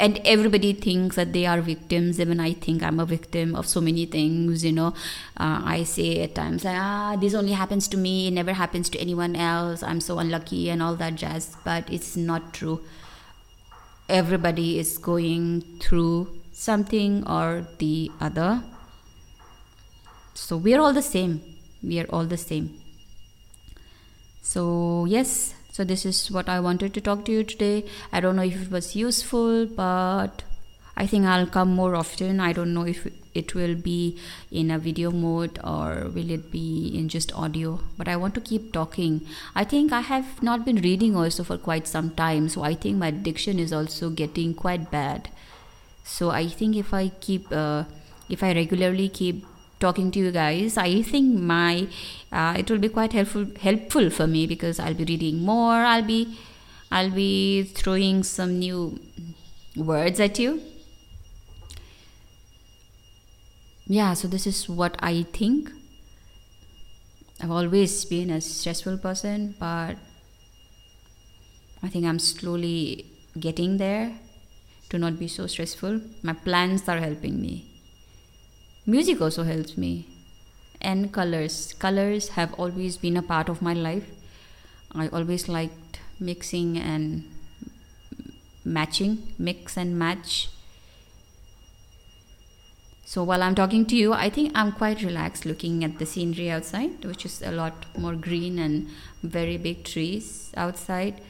[0.00, 2.20] And everybody thinks that they are victims.
[2.20, 4.88] Even i think i'm a victim of so many things you know.
[5.36, 8.28] Uh, i say at times ah this only happens to me.
[8.28, 9.82] It never happens to anyone else.
[9.82, 11.56] I'm so unlucky and all that jazz.
[11.64, 12.80] But it's not true.
[14.08, 18.62] Everybody is going through something or the other.
[20.34, 21.49] So we're all the same
[21.82, 22.80] we are all the same.
[24.42, 25.54] So yes.
[25.72, 27.84] So this is what i wanted to talk to you today.
[28.12, 30.42] I don't know if it was useful but
[30.96, 32.40] i think i'll come more often.
[32.40, 34.18] I don't know if it will be
[34.50, 38.40] in a video mode or will it be in just audio but i want to
[38.40, 39.20] keep talking.
[39.54, 42.98] I think i have not been reading also for quite some time so i think
[42.98, 45.30] my diction is also getting quite bad.
[46.02, 47.84] So i think if i keep uh,
[48.28, 49.46] if i regularly keep
[49.80, 51.88] talking to you guys i think my
[52.32, 56.08] uh, it will be quite helpful helpful for me because i'll be reading more i'll
[56.10, 56.38] be
[56.92, 58.98] i'll be throwing some new
[59.76, 60.60] words at you.
[63.86, 65.70] Yeah so this is what i think.
[67.42, 69.96] I've always been a stressful person but
[71.82, 73.06] i think i'm slowly
[73.38, 74.12] getting there
[74.90, 76.00] to not be so stressful.
[76.22, 77.69] My plans are helping me
[78.86, 80.06] Music also helps me.
[80.80, 81.74] And colors.
[81.78, 84.08] Colors have always been a part of my life.
[84.94, 87.24] I always liked mixing and
[88.64, 90.48] matching, mix and match.
[93.04, 96.50] So while I'm talking to you, I think I'm quite relaxed looking at the scenery
[96.50, 98.88] outside, which is a lot more green and
[99.22, 101.20] very big trees outside.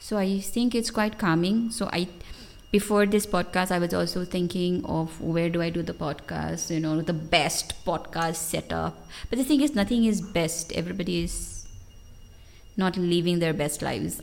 [0.00, 1.70] So I think it's quite calming.
[1.70, 2.08] So I
[2.70, 6.80] before this podcast i was also thinking of where do i do the podcast you
[6.80, 8.96] know the best podcast setup.
[9.28, 10.72] But the thing is nothing is best.
[10.72, 11.66] Everybody is
[12.76, 14.20] not living their best lives.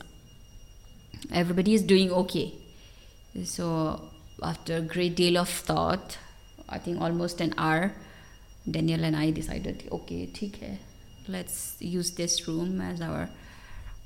[1.31, 2.53] Everybody is doing okay.
[3.43, 4.09] So
[4.43, 6.17] after a great deal of thought
[6.69, 7.93] i think almost an hour
[8.69, 10.77] daniel and i decided okay okay
[11.27, 13.29] let's use this room as our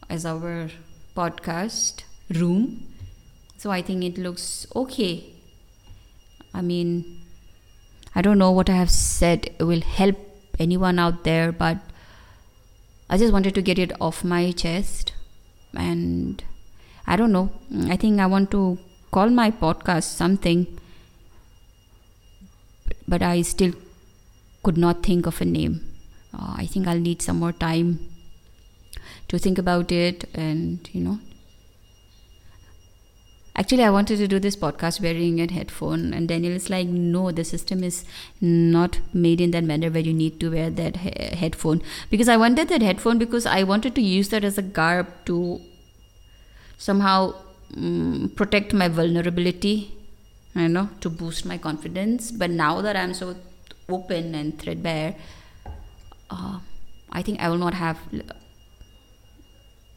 [0.10, 0.70] as our
[1.16, 2.88] podcast room
[3.62, 5.24] so I think it looks okay.
[6.52, 7.22] I mean,
[8.16, 10.18] I don't know what I have said it will help
[10.58, 11.78] anyone out there, but
[13.08, 15.14] I just wanted to get it off my chest.
[15.76, 16.44] And
[17.06, 17.52] I don't know.
[17.88, 18.80] I think I want to
[19.12, 20.66] call my podcast something,
[23.08, 23.74] but I still
[24.64, 25.82] could not think of a name.
[26.34, 28.00] Uh, I think I'll need some more time
[29.28, 31.20] to think about it and, you know,
[33.56, 36.14] actually i wanted to do this podcast wearing a headphone.
[36.14, 38.06] And daniel is like no the system is
[38.40, 41.82] not made in that manner where you need to wear that he- headphone.
[42.10, 45.62] Because i wanted that headphone because i wanted to use that as a garb to
[46.78, 47.34] somehow
[47.78, 49.98] um, protect my vulnerability
[50.56, 52.32] you know to boost my confidence.
[52.32, 53.36] But now that i'm so
[53.90, 55.16] open and threadbare
[56.30, 56.60] uh,
[57.12, 58.00] i think i will not have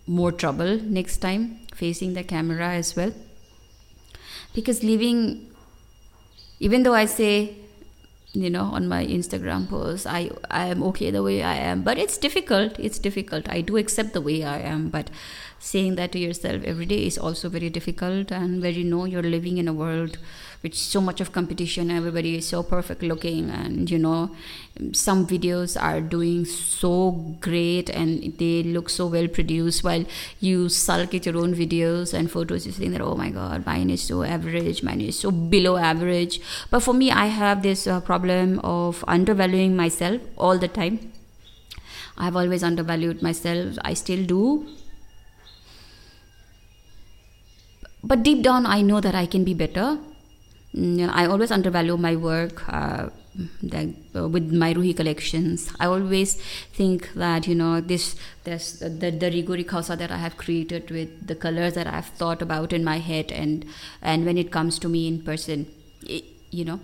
[0.06, 3.12] more trouble next time facing the camera as well
[4.54, 5.50] because living
[6.60, 7.56] even though i say
[8.32, 11.98] you know on my instagram post i i am okay the way i am but
[11.98, 13.48] it's difficult it's difficult.
[13.48, 15.10] I do accept the way i am but
[15.64, 19.30] saying that to yourself every day is also very difficult and where you know you're
[19.34, 20.18] living in a world
[20.62, 24.30] with so much of competition everybody is so perfect looking and you know
[24.92, 26.92] some videos are doing so
[27.40, 30.04] great and they look so well produced while
[30.40, 33.88] you sulk at your own videos and photos you think that oh my god mine
[33.88, 36.40] is so average mine is so below average.
[36.70, 41.12] But for me i have this uh, problem of undervaluing myself all the time.
[42.16, 43.76] I've always undervalued myself.
[43.84, 44.66] I still do
[48.12, 49.98] but deep down i know that i can be better
[50.74, 52.68] Mm, I always undervalue my work.
[52.68, 53.10] Uh,
[53.72, 56.34] uh, with my Ruhi collections, I always
[56.72, 59.66] think that you know this, this the the Rigori
[59.98, 63.64] that I have created with the colors that I've thought about in my head, and
[64.02, 65.66] and when it comes to me in person,
[66.06, 66.80] it, you know,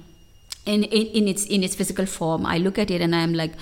[0.66, 3.52] in, in in its in its physical form, I look at it and I'm like,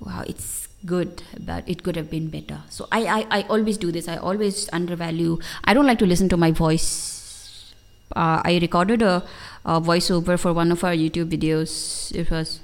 [0.00, 3.90] wow, it's good but it could have been better so I, I i always do
[3.90, 7.74] this i always undervalue i don't like to listen to my voice
[8.14, 9.24] uh, i recorded a
[9.68, 12.14] uh, voiceover for one of our YouTube videos.
[12.14, 12.60] It was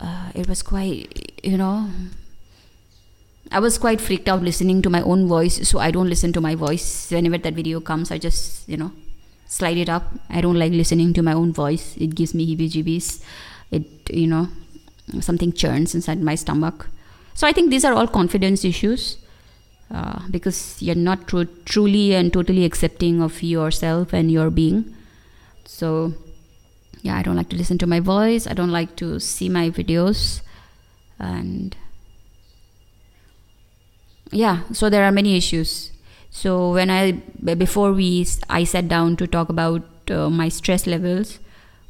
[0.00, 1.90] uh, it was quite you know
[3.50, 6.40] I was quite freaked out listening to my own voice, so I don't listen to
[6.40, 8.10] my voice whenever that video comes.
[8.10, 8.92] I just you know
[9.46, 10.04] slide it up.
[10.30, 11.96] I don't like listening to my own voice.
[11.98, 13.22] It gives me heebie-jeebies.
[13.70, 14.48] It you know
[15.20, 16.88] something churns inside my stomach.
[17.34, 19.18] So I think these are all confidence issues.
[19.90, 24.94] Uh, because you're not tr- truly and totally accepting of yourself and your being
[25.72, 26.12] so,
[27.02, 28.46] yeah, I don't like to listen to my voice.
[28.46, 30.42] I don't like to see my videos.
[31.18, 31.76] And
[34.30, 35.90] yeah, so there are many issues.
[36.30, 37.12] So, when I,
[37.54, 41.38] before we, I sat down to talk about uh, my stress levels,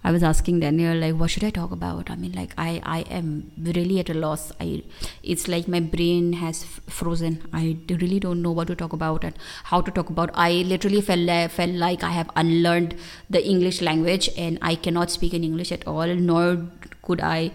[0.04, 2.10] I was asking Daniel like what should I talk about?
[2.10, 4.50] I mean like I I am really at a loss.
[4.60, 4.82] I
[5.22, 7.36] it's like my brain has f- frozen.
[7.52, 10.30] I really don't know what to talk about and how to talk about.
[10.34, 12.96] I literally felt like, felt like I have unlearned
[13.30, 16.58] the English language and I cannot speak in English at all nor
[17.02, 17.52] could I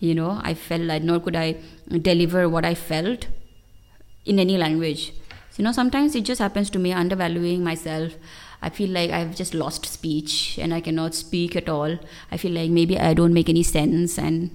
[0.00, 1.56] you know I felt like nor could I
[2.10, 3.28] deliver what I felt
[4.24, 5.12] in any language.
[5.56, 8.14] You know sometimes it just happens to me undervaluing myself
[8.64, 11.98] I feel like I've just lost speech and I cannot speak at all.
[12.32, 14.50] I feel like maybe I don't make any sense and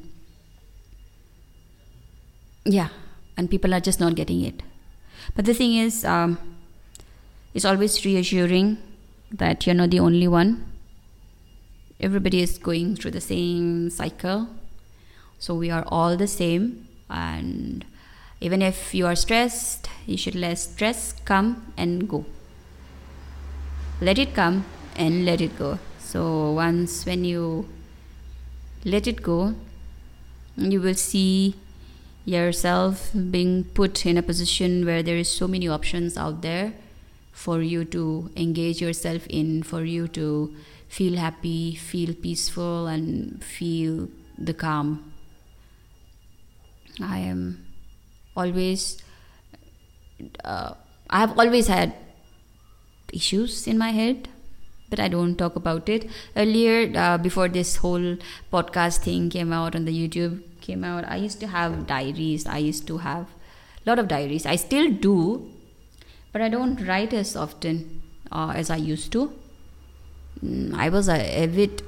[2.66, 2.89] yeah,
[3.38, 4.64] and people are just not getting it.
[5.36, 6.39] But the thing is, um,
[7.53, 8.80] it's always reassuring
[9.32, 10.66] that you're not the only one.
[11.99, 14.49] Everybody is going through the same cycle.
[15.38, 16.88] So we are all the same.
[17.12, 17.86] And
[18.41, 22.26] even if you are stressed, you should let stress come and go
[24.02, 25.80] let it come and let it go.
[26.00, 27.68] So once when you
[28.86, 29.54] let it go
[30.56, 31.56] you will see
[32.26, 36.74] yourself being put in a position where there is so many options out there
[37.32, 40.54] for you to engage yourself in for you to
[40.88, 45.12] feel happy feel peaceful and feel the calm.
[47.02, 47.66] I am
[48.36, 49.02] always
[50.43, 50.74] uh,
[51.10, 51.93] i have always had
[53.14, 54.30] issues in my head
[54.89, 56.10] but I don't talk about it.
[56.36, 58.18] Earlier, uh, before this whole
[58.51, 62.45] podcast thing came out on the YouTube came out, I used to have diaries.
[62.45, 63.28] I used to have
[63.86, 64.45] a lot of diaries.
[64.45, 65.49] I still do,
[66.32, 68.01] but I don't write as often
[68.32, 69.32] uh, as I used to.
[70.43, 71.84] Mm, I was a avid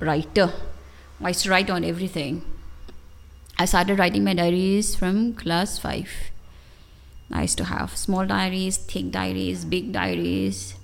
[0.00, 0.52] writer.
[1.20, 2.42] I used to write on everything.
[3.58, 6.10] I started writing my diaries from class five.
[7.32, 10.74] I used to have small diaries, thick diaries, big diaries.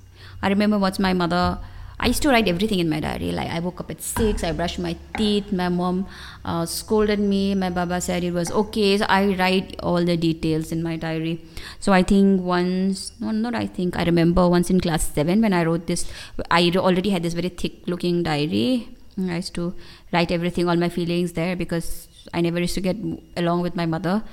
[0.43, 1.59] I remember once my mother,
[2.01, 3.31] I used to write everything in my diary.
[3.31, 6.07] Like I woke up at six, I brushed my teeth, my mom
[6.45, 8.99] uh, scolded me, my baba said it was okay.
[8.99, 11.41] So I write all the details in my diary.
[11.79, 15.53] So I think once, no, not I think, I remember once in class seven when
[15.53, 16.11] I wrote this,
[16.51, 18.89] I already had this very thick looking diary.
[19.17, 19.75] I used to
[20.13, 22.97] write everything, all my feelings there because I never used to get
[23.37, 24.25] along with my mother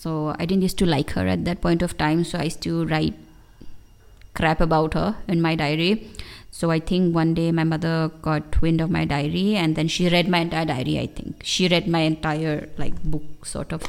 [0.00, 2.24] so I didn't used to like her at that point of time.
[2.24, 3.14] So I used to write
[4.32, 6.08] crap about her in my diary.
[6.50, 10.08] So I think one day my mother got wind of my diary and then she
[10.08, 11.42] read my entire diary, I think.
[11.44, 13.82] She read my entire like book sort of.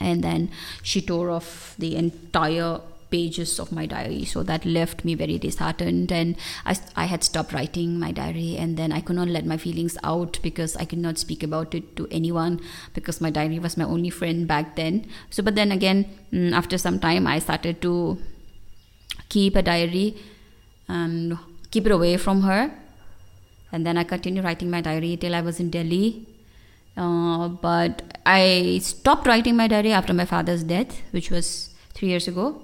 [0.00, 0.50] And then
[0.82, 2.80] she tore off the entire
[3.14, 7.52] pages of my diary so that left me very disheartened and I, I had stopped
[7.52, 11.02] writing my diary and then i could not let my feelings out because i could
[11.06, 12.60] not speak about it to anyone
[12.92, 16.78] because my diary was my only friend back then so but then again mm, after
[16.86, 17.94] some time i started to
[19.34, 20.16] keep a diary
[20.88, 21.38] and
[21.70, 22.70] keep it away from her.
[23.72, 26.26] And then I continued writing my diary till I was in Delhi.
[26.96, 32.28] Uh, but I stopped writing my diary after my father's death, which was three years
[32.28, 32.62] ago.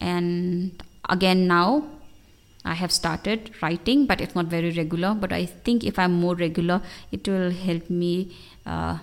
[0.00, 1.84] And again, now
[2.64, 5.14] I have started writing, but it's not very regular.
[5.14, 6.82] But I think if I'm more regular,
[7.12, 8.98] it will help me uh,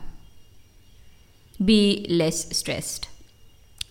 [1.63, 3.09] be less stressed.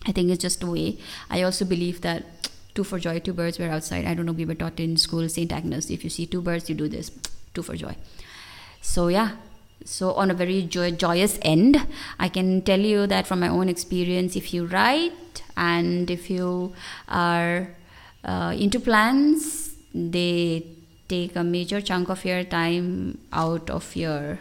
[0.06, 0.98] I think it's just a way.
[1.30, 2.24] I also believe that
[2.74, 4.04] two for joy, two birds were outside.
[4.04, 5.52] I don't know, we were taught in school, St.
[5.52, 7.10] Agnes, if you see two birds, you do this,
[7.54, 7.96] two for joy.
[8.80, 9.36] So, yeah.
[9.84, 11.86] So, on a very joy- joyous end,
[12.18, 16.72] I can tell you that from my own experience, if you write and if you
[17.08, 17.68] are
[18.24, 20.66] uh, into plans, they
[21.08, 24.38] take a major chunk of your time out of your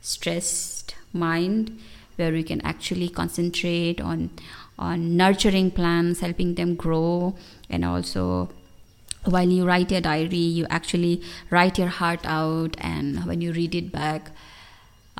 [0.00, 1.78] stressed mind
[2.16, 4.30] where you can actually concentrate on
[4.78, 7.34] on nurturing plants, helping them grow,
[7.68, 8.48] and also
[9.24, 13.74] while you write your diary, you actually write your heart out, and when you read
[13.74, 14.30] it back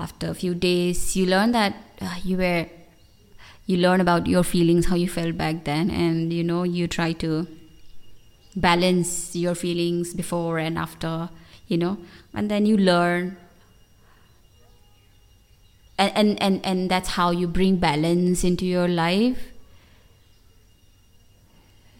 [0.00, 2.66] after a few days, you learn that uh, you were
[3.66, 7.12] you learn about your feelings, how you felt back then, and you know you try
[7.24, 7.46] to
[8.56, 11.30] balance your feelings before and after,
[11.68, 11.98] you know,
[12.34, 13.36] and then you learn.
[15.98, 19.48] And, and and and that's how you bring balance into your life.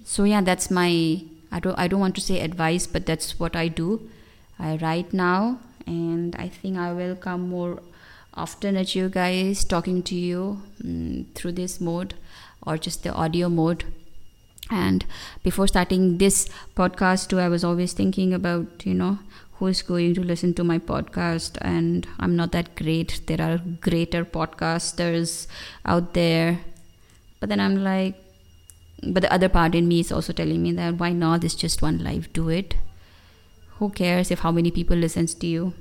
[0.04, 1.22] So yeah that's my
[1.52, 4.10] i don't i don't want to say advice but that's what i do
[4.58, 5.60] i write now.
[5.86, 7.78] And i think i will come more
[8.40, 12.14] often at you guys talking to you um, through this mode
[12.66, 13.84] or just the audio mode.
[14.70, 15.04] And
[15.42, 19.18] before starting this podcast too i was always thinking about you know
[19.54, 21.58] who's going to listen to my podcast.
[21.60, 23.20] And i'm not that great.
[23.26, 25.46] There are greater podcasters
[25.84, 26.60] out there.
[27.40, 28.14] But then i'm like
[29.02, 31.44] but the other part in me is also telling me that why not?
[31.44, 32.32] It's just one life.
[32.32, 32.74] Do it.
[33.78, 35.72] Who cares if how many people listens to you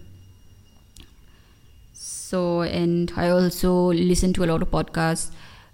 [2.30, 3.72] so and i also
[4.10, 5.32] listen to a lot of podcasts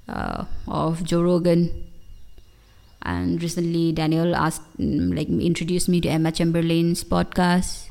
[0.07, 1.63] uh, of joe rogan
[3.01, 7.89] and recently daniel asked mm, like introduced me to emma chamberlain's podcast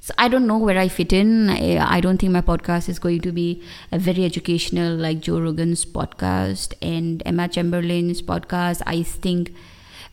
[0.00, 1.50] so I don't know where I fit in.
[1.50, 5.38] I, I, don't think my podcast is going to be a very educational like Joe
[5.38, 8.80] Rogan's podcast and Emma Chamberlain's podcast.
[8.86, 9.52] I think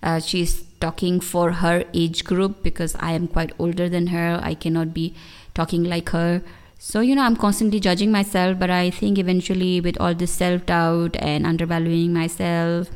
[0.03, 4.39] uh, she's talking for her age group because I am quite older than her.
[4.43, 5.13] I cannot be
[5.53, 6.41] talking like her.
[6.77, 10.65] So, you know, I'm constantly judging myself, but I think eventually, with all this self
[10.65, 12.89] doubt and undervaluing myself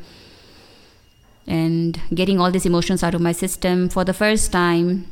[1.46, 5.06] and getting all these emotions out of my system for the first time,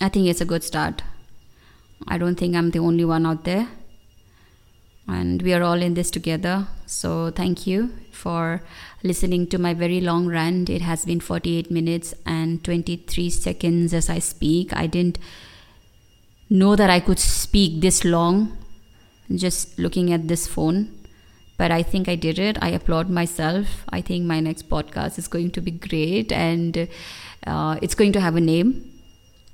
[0.00, 1.02] I think it's a good start.
[2.06, 3.68] I don't think I'm the only one out there.
[5.08, 6.68] And we are all in this together.
[6.86, 8.62] So thank you for
[9.02, 10.68] listening to my very long rant.
[10.68, 14.76] It has been 48 minutes and 23 seconds as I speak.
[14.76, 15.18] I didn't
[16.50, 18.56] know that I could speak this long
[19.34, 20.94] just looking at this phone.
[21.56, 22.56] But I think I did it.
[22.62, 23.84] I applaud myself.
[23.88, 26.88] I think my next podcast is going to be great and
[27.46, 28.98] uh, it's going to have a name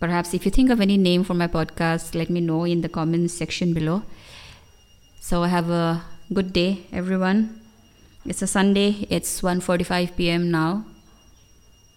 [0.05, 2.91] Perhaps if you think of any name for my podcast, let me know in the
[2.91, 4.03] comments section below.
[5.19, 7.61] So have a good day, everyone.
[8.27, 9.07] It's a Sunday.
[9.09, 10.51] It's 1:45 p.m.
[10.51, 10.85] now.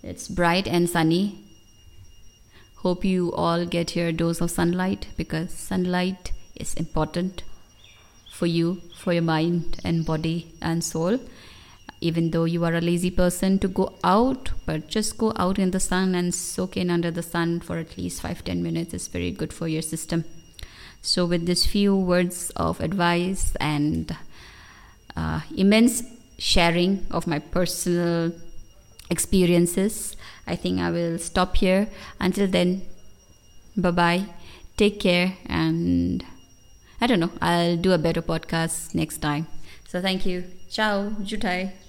[0.04, 1.36] It's bright and sunny.
[2.82, 7.44] Hope you all get your dose of sunlight because sunlight is important
[8.32, 11.20] for you, for your mind and body and soul.
[12.02, 15.72] Even though you are a lazy person to go out but just go out in
[15.72, 19.08] the sun and soak in under the sun for at least 5 10 minutes is
[19.08, 20.24] very good for your system.
[21.02, 24.16] So with these few words of advice and
[25.16, 26.04] uh, immense
[26.38, 28.34] sharing of my personal
[29.10, 30.16] experiences
[30.48, 31.88] i think i will stop here.
[32.20, 32.82] Until then
[33.76, 34.26] bye bye
[34.78, 36.24] take care and
[37.02, 39.48] i don't know i'll do a better podcast next time.
[39.88, 40.44] So thank you.
[40.70, 41.10] Ciao.
[41.24, 41.87] Jutai